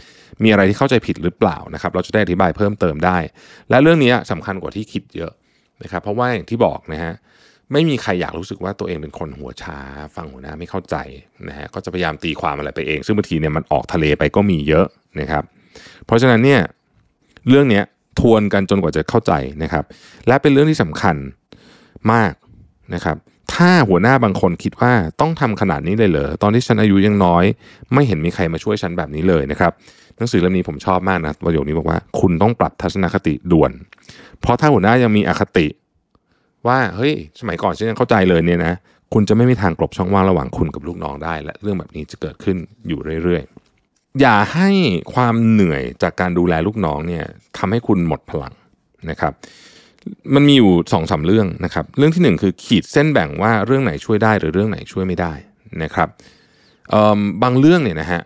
[0.43, 3.19] มีอะไรที่เข้าใจผิดหรือเปล่านะครับ เราจะได้อธิบายเพิ่มเติมได้
[3.71, 5.33] และเรื่องนี้สำคัญกว่าที่คิดเยอะ
[5.83, 7.13] นะครับเพราะว่าอย่างที่บอกนะฮะ
[7.73, 9.79] ไม่มีใครอยากรู้สึกว่าตัวเองเป็นคนหัวช้า
[10.17, 10.97] ฟังหัวหน้าไม่เข้าใจ
[11.49, 14.87] นะฮะก็จะพยายามตีความอะไรไปเอง ซึ่งบางทีเนี่ยมันออกทะเลไปก็มีเยอะ
[15.21, 15.45] นะครับ
[16.07, 16.61] เพราะฉะนั้นเนี่ย
[17.49, 17.83] เรื่องนี้
[18.21, 19.85] ทวนกันจนกว่าจะเข้าใจนะครับ
[20.27, 21.17] และเป็นเรื่องที่สำคัญ
[22.13, 22.33] มาก
[22.95, 23.17] นะครับ
[23.55, 27.45] ถ้าหัวหน้าบางคนคิดว่าต้องทำขนาดนี้เลยเหรอตอนที่ฉันอายุยังน้อย
[27.95, 29.73] ไม่เห็นมีใครมาช่วยฉันแบบนี้เลยนะครับ
[30.21, 33.73] หนังสือเล่มนี้ผมชอบมากนะประโยคนี้บอกว่า คุณต้องปรับทัศนคติด่วน
[34.41, 35.67] เพราะถ้าหัวหน้ายังมีอคติ
[36.67, 38.75] ว่าเฮ้ย สมัยก่อนฉันยังเข้าใจเลยเนี่ยนะ
[39.15, 42.57] คุณจะไม่มีทางกลบช่องว่างระหว่างคุณกับลูกน้องได้ และเรื่องแบบนี้จะเกิดขึ้น
[42.89, 44.71] อยู่เรื่อยๆ อย่าให้
[45.15, 47.25] ความเหนื่อยจากการดูแลลูกน้องเนี่ย
[47.59, 48.55] ทำให้คุณหมดพลัง
[49.11, 49.33] นะครับ
[50.35, 55.33] มันมีอยู่สองสาเรื่องนะครับ เรื่องที่หนึ่งคือขีดเส้นแบ่งว่าเรื่องไหนช่วยได้หรือเรื่องไหนช่วยไม่ได้
[55.83, 56.09] นะครับ
[57.43, 58.21] บางเรื่องเนี่ยนะฮะ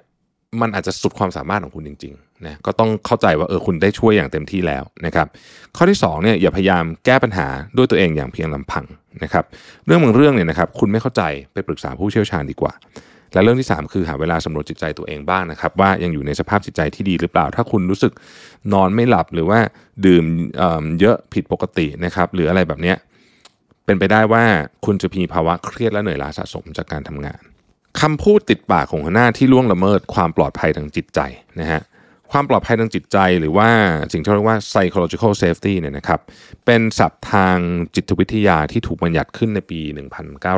[0.60, 5.26] มันอาจจะสุดความสามารถของคุณจริงๆนะก็ต้องเข้าใจว่าเออคุณได้ช่วยอย่างเต็มที่แล้วนะครับ
[5.76, 7.46] ข้อที่2เนี่ยอย่าพยายามแก้ปัญหา
[7.76, 8.84] ด้วยตัวเองอย่างเพียงลำพัง
[9.22, 9.44] นะครับ
[9.86, 12.74] เรื่องบางเรื่องเนี่ยนะครับ คุณไม่เข้าใจไปปรึกษาผู้เชี่ยวชาญดีกว่า
[13.32, 18.12] และเรื่องที่ 3 คือหาเวลาสำรวจจิตใจตัวเองบ้างนะครับ ว่ายังอยู่ในสภาพจิตใจที่ดีหรือเปล่า ถ้าคุณรู้สึก
[18.72, 19.58] นอนไม่หลับหรือว่า
[20.06, 20.24] ดื่ม
[20.58, 22.96] เเยอะผิดปกตินะครับ หรืออะไรแบบเนี้ย
[23.86, 24.44] เป็นไปได้ว่า
[24.84, 27.42] คุณจะมีภาวะเครียดและเหนื่อยล้าสะสมจากการทำงาน
[28.00, 31.20] คำพูดติดปากของหัวหน้าที่ล่วงละเมิดความปลอดภัยทางจิตใจ
[31.60, 31.82] นะฮะ
[32.32, 33.68] ความปลอดภัยทางจิตใจหรือว่า
[34.12, 36.20] สิ่งที่เรียกว่า psychological safety เนี่ยนะครับ
[36.66, 37.56] เป็นศัพท์ทาง
[37.94, 39.80] จิตวิทยาที่ถูกบัญญัติขึ้นในปี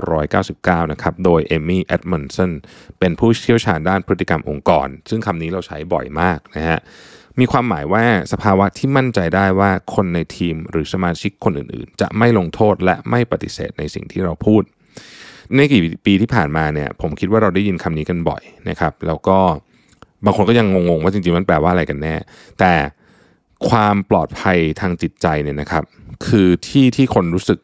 [0.06, 2.52] 1999 นะครับ โดยเอมี่แอดมอนสัน
[2.98, 6.78] เป็นผู้เชี่ยวชาญด้านพฤติกรรมองค์กร ซึ่งคำนี้เราใช้บ่อยมากนะฮะ
[7.38, 14.62] มีความหมายว่าสภาวะที่มั่นใจได้ว่าคนในทีมหรือสมาชิกคนอื่นๆ จะไม่ลงโทษและไม่ปฏิเสธในสิ่งที่เราพูด
[15.54, 19.38] ในกี่ปีที่ผ่านมาเนี่ยผมคิดว่าเราได้ยินคำนี้กันบ่อยนะครับ แล้วก็
[20.24, 22.14] บางคนก็ยังงงๆว่าจริงๆมันแปลว่าอะไรกันแน่
[22.60, 22.72] แต่
[23.68, 25.84] ความปลอดภัยทางจิตใจเนี่ยนะครับ
[26.26, 27.58] คือที่ที่คนรู้สึก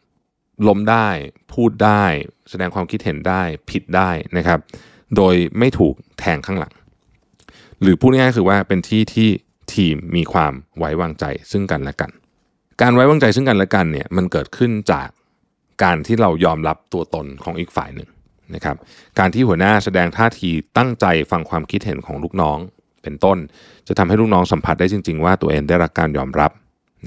[0.69, 1.09] ล้มได้
[1.55, 2.05] พูดได้
[2.51, 4.59] แสดงความคิดเห็นได้ผิดได้นะครับ
[5.17, 6.73] โดยไม่ถูกแทงข้างหลัง
[7.81, 9.29] หรือพูดง่ายๆคือว่าเป็นที่ที่
[9.75, 12.11] ทีมมีความไว้วางใจซึ่งกันและกัน
[12.81, 15.09] การไว้วางใจซึ่งกันและกันเนี่ยมันเกิดขึ้นจาก
[15.83, 18.09] การที่เรายอมรับตัวตนของอีกฝ่ายหนึ่ง
[18.55, 18.77] นะครับ
[19.19, 22.59] การที่หัวหน้าแสดงท่าทีตั้งใจฟังความคิดเห็นของลูกน้อง
[23.03, 23.39] เป็นต้น
[23.89, 26.51] จะทำให้ลูกน้องสัมผัสได้จริง ๆ ว่าตัวเองได้รับการยอมรับ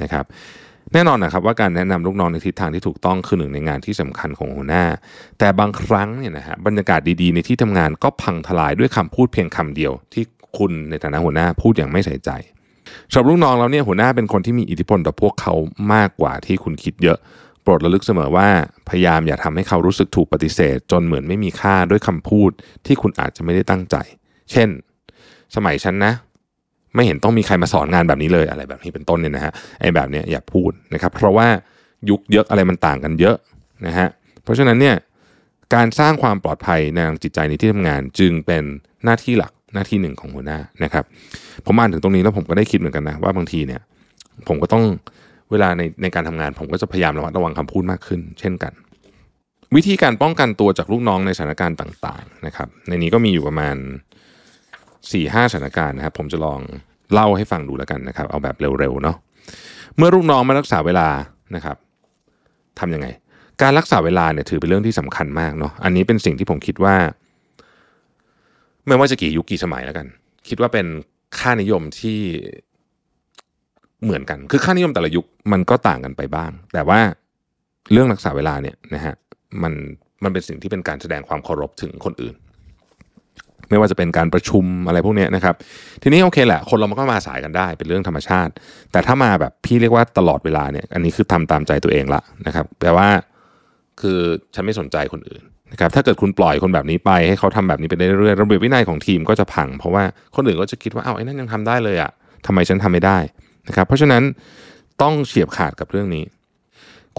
[0.02, 0.26] นะครับ
[0.94, 4.86] แน่นอนนะครับว่าการแนะนำลูกน้องในทิศทางที่ถูกต้องคือหนึ่งในงานที่สำคัญของหัวหน้า
[5.40, 10.24] แต่บางครั้งเนี่ยนะฮะบรรยากาศดีๆในที่ทำงานก็พังทลายด้วยคำพูดเพียงคำเดียว ที่
[10.58, 12.30] คุณในฐานะหัวหน้าพูดอย่างไม่ใส่ใจ
[13.12, 15.54] สำหรับลูกน้องแล้วเนี่ยหัวหน้าเป็นคนที่มีอิทธิพลต่อพวกเขา
[15.94, 17.18] มากกว่าที่คุณคิดเยอะ
[17.66, 18.48] โปรดระลึกเสมอว่า
[18.90, 22.52] พยายามอย่าทำให้เขารู้สึกถูกปฏิเสธ จนเหมือนไม่มีค่าด้วยคำพูด
[22.86, 23.96] ที่คุณอาจจะไม่ได้ตั้งใจ
[24.52, 24.70] เช่น
[25.56, 26.14] สมัยฉันนะ
[26.96, 31.48] ไม่เห็นต้องมีใครมาสอนงานแบบนี้เลยอะไรแบบนี้เป็นต้นเนี่ยนะฮะไอ้แบบนี้อย่าพูดนะครับ เพราะว่า
[32.10, 33.36] ยุคเยอะอะไรมันต่างกันเยอะ
[33.86, 34.08] นะฮะ
[34.44, 34.96] เพราะฉะนั้นเนี่ย
[35.74, 38.64] การสร้างความปลอดภัยในทางจิตใจในที่ทำงานจึงเป็น
[39.04, 41.04] หน้าที่หลักหน้าที่หนึ่งของหัวหน้านะครับ
[41.66, 43.82] ผมอ่านถึงตรงนี้แล้วผมก็ได้คิดเหมือนกันนะว่าบางทีเนี่ย
[44.48, 44.84] ผมก็ต้อง
[45.56, 48.74] วลาในในการทำงานผมก็จะพยายามระมัดระวังคำพูดมากขึ้น เช่นกัน
[49.76, 53.76] วิธีการป้องกันตัวจากลูกน้องในสถานการณ์ต่าง ๆ นะครับ ในนี้ก็มีอยู่ประมาณ
[54.40, 56.60] 4ี่ห้าสถานการณ์นะครับ ผมจะลอง
[57.14, 59.18] เล่าให้ฟังดูแล้วกันนะครับ เอาแบบเร็วๆเนาะ
[59.98, 61.08] เมื่อลูกน้องไม่รักษาเวลา
[61.56, 61.78] นะครับ
[62.80, 63.08] ทํำยังไง
[63.62, 66.96] การรักษาเวลาเนี่ยถือเป็นเรื่องที่สำคัญมากเนาะอันนี้เป็นสิ่งที่ผมคิดว่า
[68.88, 70.08] ไม่ว่าจะกี่ยุคกี่สมัยแล้วกัน
[70.50, 70.88] คิดว่าเป็น
[71.40, 72.20] ค่านิยมที่
[74.06, 77.00] เหมือนกัน คือค่านิยมแต่ละยุคมันก็ต่างกันไปบ้าง แต่ว่า
[77.92, 79.16] เรื่องรักษาเวลาเนี่ยนะฮะ
[79.64, 79.74] มัน
[80.24, 82.36] มันเป็นสิ่งที่เป็นการแสดงความเคารพถึงคนอื่น
[83.70, 85.56] ไม่ว่าจะเป็นการประชุมอะไรพวกนี้นะครับ
[86.04, 88.52] ทีนี้โอเคแหละ คนเรามันก็มาสายกันได้เป็นเรื่องธรรมชาติ
[88.92, 93.08] แต่ถ้ามาแบบพี่เรียกว่าตลอดเวลาเนี่ยอันนี้คือทำตามใจตัวเองละนะครับแปลว่า
[94.02, 94.20] คือ
[94.56, 100.04] ฉันไม่สนใจคนอื่นนะครับถ้าเกิดคุณปล่อยคนแบบนี้ไป ให้เขาทำแบบนี้ไปเรื่อยๆระเบียบวินัยของทีมก็จะพัง เพราะว่า
[100.36, 102.12] คนอื่นก็จะคิดว่าอ้าวไอ้นั่นยังทำได้เลยอะ่ะ
[102.46, 103.18] ทำไมฉันทำไม่ได้
[103.68, 104.24] นะครับเพราะฉะนั้น
[105.02, 106.26] ต้องเฉียบขาดกับเรื่องนี้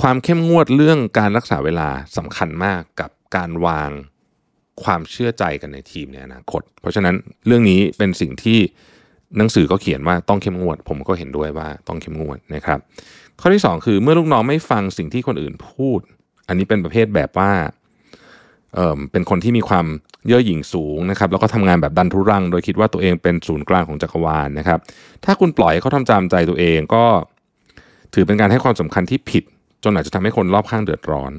[0.01, 3.91] ความเข้มงวดเรื่องการรักษาเวลาสำคัญมากกับการวาง
[4.83, 7.15] ความเชื่อใจกันในทีมในอนาคต เพราะฉะนั้น
[7.47, 8.59] เรื่องนี้เป็นสิ่งที่
[9.37, 12.79] หนังสือก็เขียนว่าต้องเข้มงวด ผมก็เห็นด้วยว่าต้องเข้มงวดนะครับ
[13.41, 16.01] ข้อที่ 2 คือเมื่อลูกน้องไม่ฟังสิ่งที่คนอื่นพูด
[16.49, 17.53] อันนี้เป็นประเภทแบบว่า
[18.77, 19.87] เเป็นคนที่มีความ
[20.27, 24.79] เย่อหยิ่งสูงนะครับแล้วก็ทำงานแบบดันทุรัง โดยคิดว่าตัวเองเป็นศูนย์กลางของจักรวาลนะครับ
[25.25, 27.05] ถ้าคุณปล่อยให้เขาทำตามใจตัวเองก็
[28.15, 29.45] ถือเป็นการให้ความสำคัญที่ผิด
[29.85, 31.33] จนอาจจะทำให้คนรอบข้างเดือดร้อน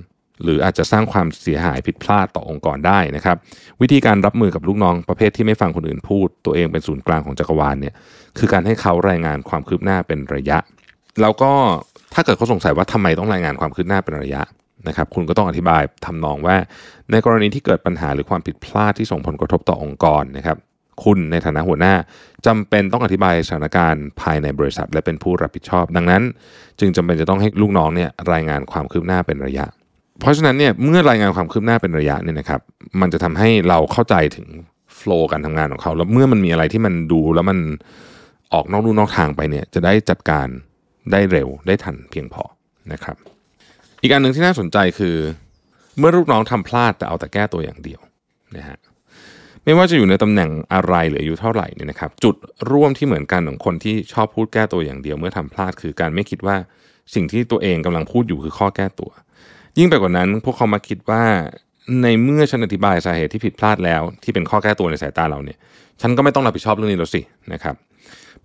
[0.43, 3.37] หรืออาจจะสร้างความเสียหายผิดพลาดต่อองค์กรได้นะครับ
[3.81, 7.93] วิธีการรับมือกับลูกน้องประเภทที่ไม่ฟังคนอื่นพูด ตัวเองเป็นศูนย์กลางของจักรวาลเนี่ย
[8.37, 10.57] คือการให้เขารายงานความคืบหน้าเป็นระยะ
[11.21, 11.51] แล้วก็
[12.13, 14.41] ถ้าเกิดเขาสงสัยว่าทำไมต้องรายงานความคืบหน้าเป็นระยะ
[14.87, 16.55] นะครับคุณก็ต้องอธิบายทำนองว่า
[17.11, 20.57] ในกรณีที่เกิดปัญหาหรือความผิดพลาดที่ส่งผลกระทบต่อองค์กรนะครับ
[21.03, 21.93] คุณในฐานะหัวหน้า
[22.45, 26.23] จำเป็นต้องอธิบายสถานการณ์ภายในบริษัท และเป็นผู้รับผิดชอบ ดังนั้น
[26.79, 29.65] จึงจำเป็นจะต้องให้ลูกน้องเนี่ยรายงานความคืบหน้าเป็นระยะ
[30.19, 32.61] เพราะฉะนั้นเนี่ยเมื่อรายงานความคืบหน้าเป็นระยะเนี่ยนะครับ
[33.01, 34.47] มันจะทำให้เราเข้าใจถึง
[34.95, 37.59] โฟล์การทำงานของเขา แล้วเมื่อมันมีอะไรที่มันดูแล้วมัน
[38.53, 40.47] ออกนอกลู่นอกทางไปเนี่ยจะได้จัดการ
[41.11, 42.43] ได้เร็วได้ทันเพียงพอ
[42.91, 43.17] นะครับ
[44.01, 45.15] อีกอันหนึ่งที่น่าสนใจคือ
[45.99, 48.01] เมื่อลูกน้องทำพลาดแต่เอาแต่แก้ตัวอย่างเดียว
[48.57, 48.77] นะฮะ
[49.63, 52.35] ไม่ว่าจะอยู่ในตำแหน่งอะไรหรืออายุเท่าไหร่เนี่ยนะครับ จุด
[52.71, 56.55] ร่วมที่เหมือนกันของคนที่ชอบพูดแก้ตัวอย่างเดียว เมื่อทำพลาดคือการไม่คิดว่า
[57.15, 59.11] สิ่งที่ตัวเองกำลังพูดอยู่คือข้อแก้ตัว
[59.77, 61.23] ยิ่งไปกว่านั้น พวกเขามาคิดว่า
[62.03, 65.57] ในเมื่อฉันอธิบายสาเหตุที่ผิดพลาดแล้ว ที่เป็นข้อแก้ตัวในสายตาเราเนี่ย
[66.01, 67.21] ฉันก็ไม่ต้องรับผิดชอบเรื่องนี้แล้วสิ
[67.53, 67.75] นะครับ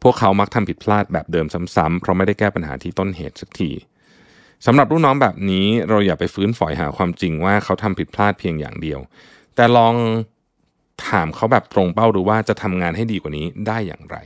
[0.03, 1.47] พวกเขามักทำผิดพลาดแบบเดิม
[1.77, 3.71] ซ้ำๆเพราะไม่ได้แก้ปัญหาที่ต้นเหตุสักที
[4.67, 9.01] สำหรับลูกน้องแบบนี้เราอย่าไปฟื้นฝอยหาความจริงว่าเขาทำผิดพลาดเพียงอย่างเดียว
[9.57, 9.95] แต่ลอง
[11.09, 14.17] ถามเขาแบบตรงเป้าดูว่าจะทำงานให้ดีกว่านี้ได้อย่างไร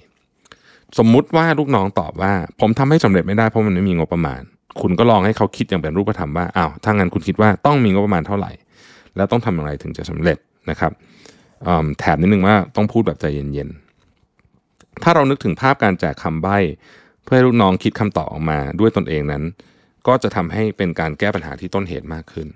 [0.99, 4.41] สมมุติว่าลูกน้องตอบว่า ผมทำให้สำเร็จไม่ได้เพราะมันไม่มีงบประมาณ
[4.80, 8.53] คุณก็ลองให้เขาคิดอย่างเป็นรูปธรรมว่าอ้าวถ้างั้นคุณคิดว่าต้องมีงบประมาณเท่าไหร่
[9.16, 10.39] แล้วต้องทำอย่างไรถึงจะสำเร็จ
[10.70, 10.93] นะครับ
[11.99, 16.59] แถมนิดนึงว่าต้องพูดแบบใจเย็นๆถ้าเรานึกถึงภาพการแจกคำใบ้
[17.24, 19.43] เพื่อให้ลูกน้องคิดคำตอบออกมาด้วยตนเองนั้น
[20.07, 22.49] ก็จะทำให้เป็นการแก้ปัญหาที่ต้นเหตุมากขึ้น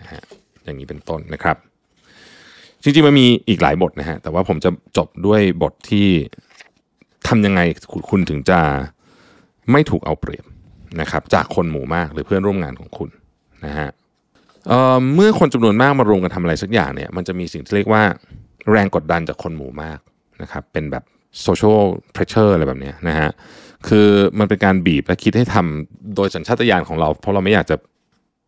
[0.00, 0.22] นะฮะ
[0.64, 1.56] อย่างนี้เป็นต้นนะครับ
[2.82, 6.08] จริงๆมันมีอีกหลายบทนะฮะแต่ว่าผมจะจบด้วยบทที่
[7.28, 7.60] ทำยังไง
[8.10, 8.60] คุณถึงจะ
[9.72, 10.44] ไม่ถูกเอาเปรียบ
[11.00, 13.10] นะครับ จากคนหมู่มากหรือเพื่อนร่วมงานของคุณ
[13.66, 13.88] นะฮะ
[14.68, 18.02] เมื่อคนจำนวนมากมารวมกันทำอะไรสักอย่างเนี่ยมันจะมีสิ่งที่เรียกว่า
[18.70, 19.98] แรงกดดันจากคนหมู่มาก
[20.42, 21.04] นะครับเป็นแบบ
[21.42, 21.82] social
[22.12, 23.30] pressure อะไรแบบนี้นะฮะ
[23.88, 24.08] คือ
[24.38, 27.76] มันเป็นการบีบและคิดให้ทำโดยสัญชาตญาณของเรา เพราะเราไม่อยากจะ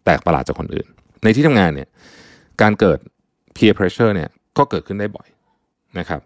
[0.05, 0.87] แปลกประหลาดจากคนอื่น
[1.25, 1.89] ในที่ทำงานเนี่ย
[2.63, 2.99] การเกิด
[3.57, 5.29] peer pressure เนี่ยก็เกิดขึ้นได้บ่อย
[5.99, 6.21] นะครับ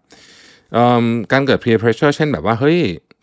[1.32, 2.78] การเกิด peer pressure เช่นแบบว่าเฮ้ย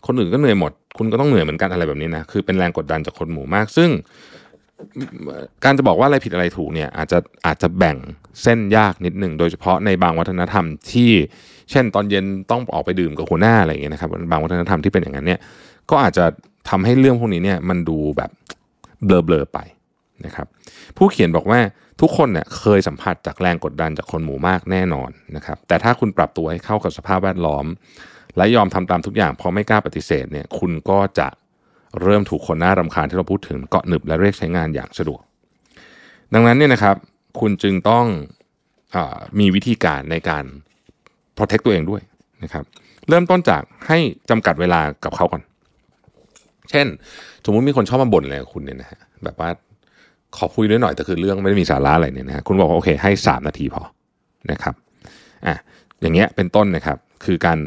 [0.08, 3.90] คนอื่นก็เหนื่อยหมด คุณก็ต้องเหนื่อยเหมือนกันอะไรแบบนี้นะคือเป็นแรงกดดันจากคนหมู่มาก ซึ่ง
[5.64, 7.98] การจะบอกว่าอะไรผิดอะไรถูกเนี่ยอาจจะอาจจะแบ่ง
[8.44, 11.12] เส้นยากนิดหนึ่งโดยเฉพาะในบางวัฒนธรรมที่
[11.72, 15.40] เช่น ตอนเย็นต้องออกไปดื่มกับหัวหน้าอะไรอย่างเงี้ยนะครับบางวัฒนธรรมที่เป็นอย่างนั้นเนี่ย
[15.90, 16.26] ก็อาจจะ
[16.70, 18.32] ทำให้เรื่องพวกนี้เนี่ยมันดูแบบ
[19.06, 19.60] เบลอๆไป
[20.26, 20.48] นะครับ
[20.98, 21.60] ผู้เขียนบอกว่า
[22.02, 27.66] ทุกคนเนี่ยเคยสัมผัสจากแรงกดดันจากคนหมู่มากแน่นอนนะครับแต่ถ้าคุณปรับตัวให้เข้ากับสภาพแวดล้อม
[28.38, 31.28] และยอมทำตามทุกอย่างเพราะไม่กล้าปฏิเสธเนี่ยคุณก็จะ
[32.02, 35.22] เริ่มถูกคนหน้ารำคาญที่เราพูดถึงเกาะหนึบและเรียกใช้งานอย่างสะดวก
[36.34, 36.96] ดังนั้นเนี่ยนะครับ
[37.40, 38.06] คุณจึงต้อง
[38.96, 38.98] อ
[39.40, 40.44] มีวิธีการในการ
[41.38, 42.02] protect ตัวเองด้วย
[42.44, 42.64] นะครับ
[43.10, 43.98] เริ่มต้นจากให้
[44.30, 45.42] จำกัดเวลากับเขาก่อน
[46.72, 46.88] เช่น
[47.46, 49.50] สมมุติมีคนชอบมาบ่นอะไรคุณเนี่ยนะฮะแบบว่า
[50.38, 53.84] ขอคุยด้วยหน่อยแต่คือเรื่องไม่ได้มีสาระอะไรเนี่ยนะฮะคุณบอกว่าโอเคให้ 3 นาทีพอ
[54.52, 54.74] นะครับ
[55.48, 55.56] อะ
[56.02, 57.60] อย่างเงี้ยเป็นต้นนะครับคือการ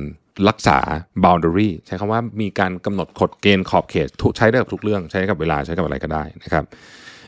[0.49, 0.79] รักษา
[1.25, 6.65] boundary ใช้คำว่ามีการกำหนดกฎเกณฑ์ขอบเขตใช้ได้กับทุกเรื่องใช้กับเวลาใช้กับอะไรก็ได้นะครับ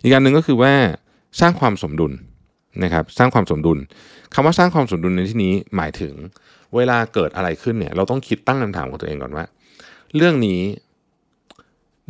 [0.03, 0.73] อีกการหนึ่งก็คือว่า
[1.41, 2.12] สร้างความสมดุล
[2.85, 3.79] นะครับสร้างความสมดุล
[4.35, 6.14] คำว่าสร้างความสมดุลในที่นี้หมายถึง
[6.77, 9.45] เวลาเกิดอะไรขึ้นเนี่ยเราต้องคิดตั้งคำถามกับตัวเองก่อนว่า
[10.16, 10.61] เรื่องนี้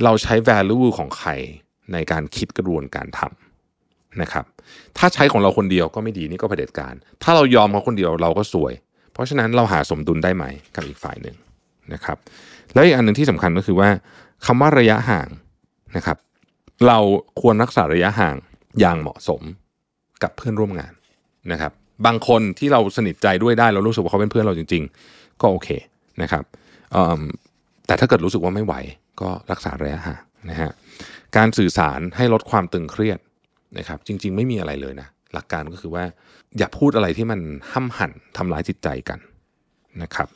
[0.05, 1.31] เราใช้ value ของใคร
[1.93, 4.45] ในการคิดกระบวนการทำนะครับ
[4.99, 8.73] ถ้าใช้ของเราคนเดียวก็ไม่ดีนี่ก็เผด็จการ ถ้าเรายอมเขาคนเดียวเราก็สวย
[9.13, 11.37] เพราะฉะนั้นเราหาสมดุลได้ไหมกับอีกฝ่ายหนึ่ง
[11.93, 12.17] นะครับ
[12.75, 13.89] แล้วอีกอันหนึ่งที่สำคัญก็คือว่า
[14.47, 15.29] คำว่าระยะห่าง
[15.97, 16.19] นะครับ
[16.87, 16.99] เรา
[17.41, 18.37] ควรรักษาระยะห่าง
[18.81, 19.43] อย่างเหมาะสม
[20.23, 20.93] กับเพื่อนร่วมงาน
[21.53, 21.73] นะครับ
[22.07, 24.83] บางคนที่เราสนิทใจด้วยได้เรารู้สึกว่าเขาเป็นเพื่อนเราจริง
[25.13, 25.69] ๆ ก็โอเค
[26.23, 26.45] นะครับ
[27.87, 28.75] แต่ถ้าเกิดรู้สึกว่าไม่ไหว
[29.21, 30.71] ก็รักษาระยะห่างนะฮะ
[31.37, 33.19] การสื่อสารให้ลดความตึงเครียด
[33.79, 36.05] นะครับ จริง ๆ ไม่มีอะไรเลยนะหลักการก็คือว่า
[36.59, 37.41] อย่าพูดอะไรที่มัน
[37.73, 39.19] ห้ำหั่นทำร้ายจิตใจกัน
[40.03, 40.29] นะครับ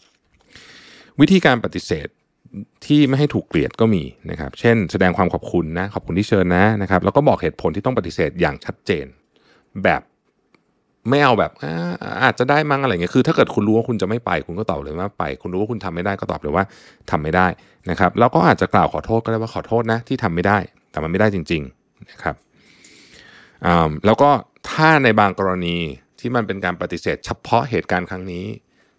[1.21, 2.09] วิธีการปฏิเสธ
[2.87, 9.07] ที่ไม่ให้ถูกเกลียดก็มีนะครับ เช่น แสดงความขอบคุณนะขอบคุณที่เชิญนะนะครับ แล้วก็บอกเหตุผลที่ต้องปฏิเสธอย่างชัดเจน
[9.85, 10.03] แบบ
[11.11, 11.53] ไม่เอาแบบ
[12.25, 16.65] อาจจะได้มั้งอะไรเงี้ยคือ ถ้าเกิดคุณรู้ว่าคุณจะไม่ไป คุณก็ตอบเลยว่าไป คุณรู้ว่าคุณทำไม่ได้ก็ตอบเลยว่า
[17.11, 17.47] ทำไม่ได้
[17.91, 20.59] นะครับแล้วก็อาจจะกล่าวขอโทษก็ได้ว่าขอโทษนะที่ทำไม่ได้
[20.91, 22.37] แต่มันไม่ได้จริงๆนะครับ
[24.07, 24.31] แล้วก็
[24.71, 25.77] ถ้าในบางกรณี
[26.21, 28.47] ที่มันเป็นการปฏิเสธ เฉพาะเหตุการณ์ครั้งนี้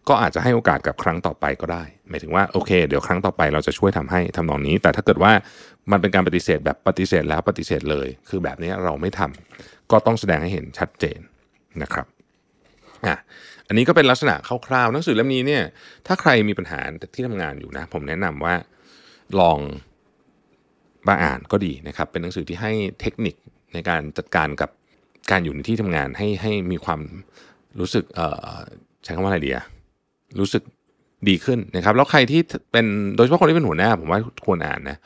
[0.08, 5.32] ก็อาจจะให้โอกาสกับครั้งต่อไปก็ได้ หมายถึงว่าโอเค เดี๋ยวครั้งต่อไปเราจะช่วยทำให้ทำนองนี้ แต่ถ้าเกิดว่า
[5.92, 11.20] มันเป็นการปฏิเสธแบบปฏิเสธแล้วปฏิเสธเลย คือแบบนี้เราไม่ทำก็ต้องแสดงให้เห็นชัดเจน
[11.82, 12.08] นะครับ
[13.08, 13.18] อะ
[13.68, 14.36] อันนี้ก็เป็นลักษณะ
[14.68, 15.64] คร่าวๆหนังสือเล่มนี้เนี่ย
[16.08, 16.80] ถ้าใครมีปัญหา
[17.14, 18.56] ที่ทำงานอยู่นะ ผมแนะนำว่า
[19.40, 19.58] ลอง
[21.08, 22.72] มาอ่านก็ดีนะครับ เป็นหนังสือที่ให้
[23.02, 23.36] เทคนิค
[23.74, 24.70] ในการจัดการกับ
[25.32, 27.02] การอยู่ในที่ทำงานให้ให้มีความ
[27.80, 28.06] รู้สึก
[29.04, 29.66] ใช้คำว่าอะไรดีอะ
[30.40, 30.64] รู้สึก
[31.30, 34.98] ดีขึ้นนะครับ แล้วใครที่เป็นโดยเฉพาะคนที่เป็นหัวหน้า ผมว่าควรอ่านนะ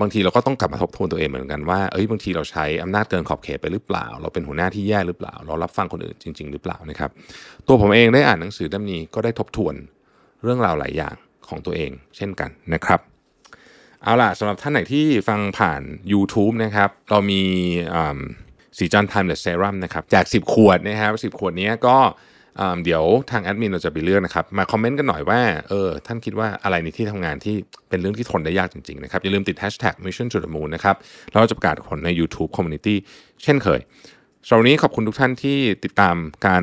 [0.00, 7.10] บางทีเราก็ต้องกลับมาทบทวนตัวเองเหมือนกันว่าเอ้ยบางทีเราใช้อำนาจเกินขอบเขตไปหรือเปล่า เราเป็นหัวหน้าที่แย่หรือเปล่า เรารับฟังคนอื่นจริง ๆ หรือเปล่านะครับ
[7.66, 9.74] ตัวผมเองได้อ่านหนังสือเล่มนี้ก็ได้ทบทวน
[10.42, 11.14] เรื่องราวหลายอย่าง
[11.48, 13.00] ของตัวเอง เช่นกันนะครับ
[14.02, 15.82] เอาล่ะสำหรับท่านไหนที่ฟังผ่าน
[16.12, 17.42] YouTube นะครับ เรามี
[18.78, 21.96] สีจันไท Timeless Serum นะครับแจก10 ขวดนะครับ10 ขวดนี้ก็
[22.84, 27.56] เดี๋ยวทางแอดมินเราจะไปเลือกนะครับ มาคอมเมนต์กันหน่อยว่าเออท่านคิดว่าอะไรในที่ทำงานที่
[27.88, 30.96] เป็นเรื่องที่ทนได้ยากจริงๆนะครับ อย่าลืมติด hashtag mission to the moon นะครับ
[31.32, 32.94] เราจะประกาศผลใน YouTube Community
[33.42, 33.80] เช่นเคย
[34.46, 36.62] สำหรับนี้ขอบคุณทุกท่านที่ติดตามการ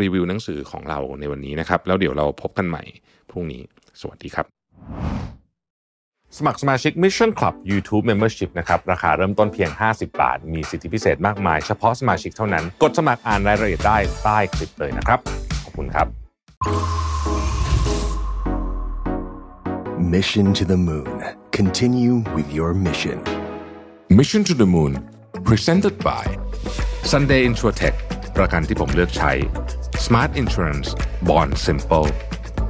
[0.00, 2.82] รีวิวหนังสือของเราในวันนี้นะครับ แล้วเดี๋ยวเราพบกันใหม่
[3.30, 3.62] พรุ่งนี้
[4.00, 4.63] สวัสดีครับ
[6.38, 15.18] สมัครสมาชิก Mission Club YouTube Membership นะครับ ราคาเริ่มต้นเพียง 50 บาท มีสิทธิพิเศษมากมาย เฉพาะสมาชิกเท่านั้น กดสมัครอ่านรายละเอียดได้ใต้คลิปเลยนะครับ
[15.64, 16.06] ขอบคุณครับ
[20.14, 21.12] Mission to the Moon.
[21.58, 23.18] Continue with your mission.
[24.18, 24.92] Mission to the Moon
[25.48, 26.24] Presented by
[27.12, 27.96] Sunday Insurtech
[28.36, 29.32] ประกันที่ผมเลือกใช้
[30.06, 30.88] Smart Insurance
[31.28, 32.08] Bond Simple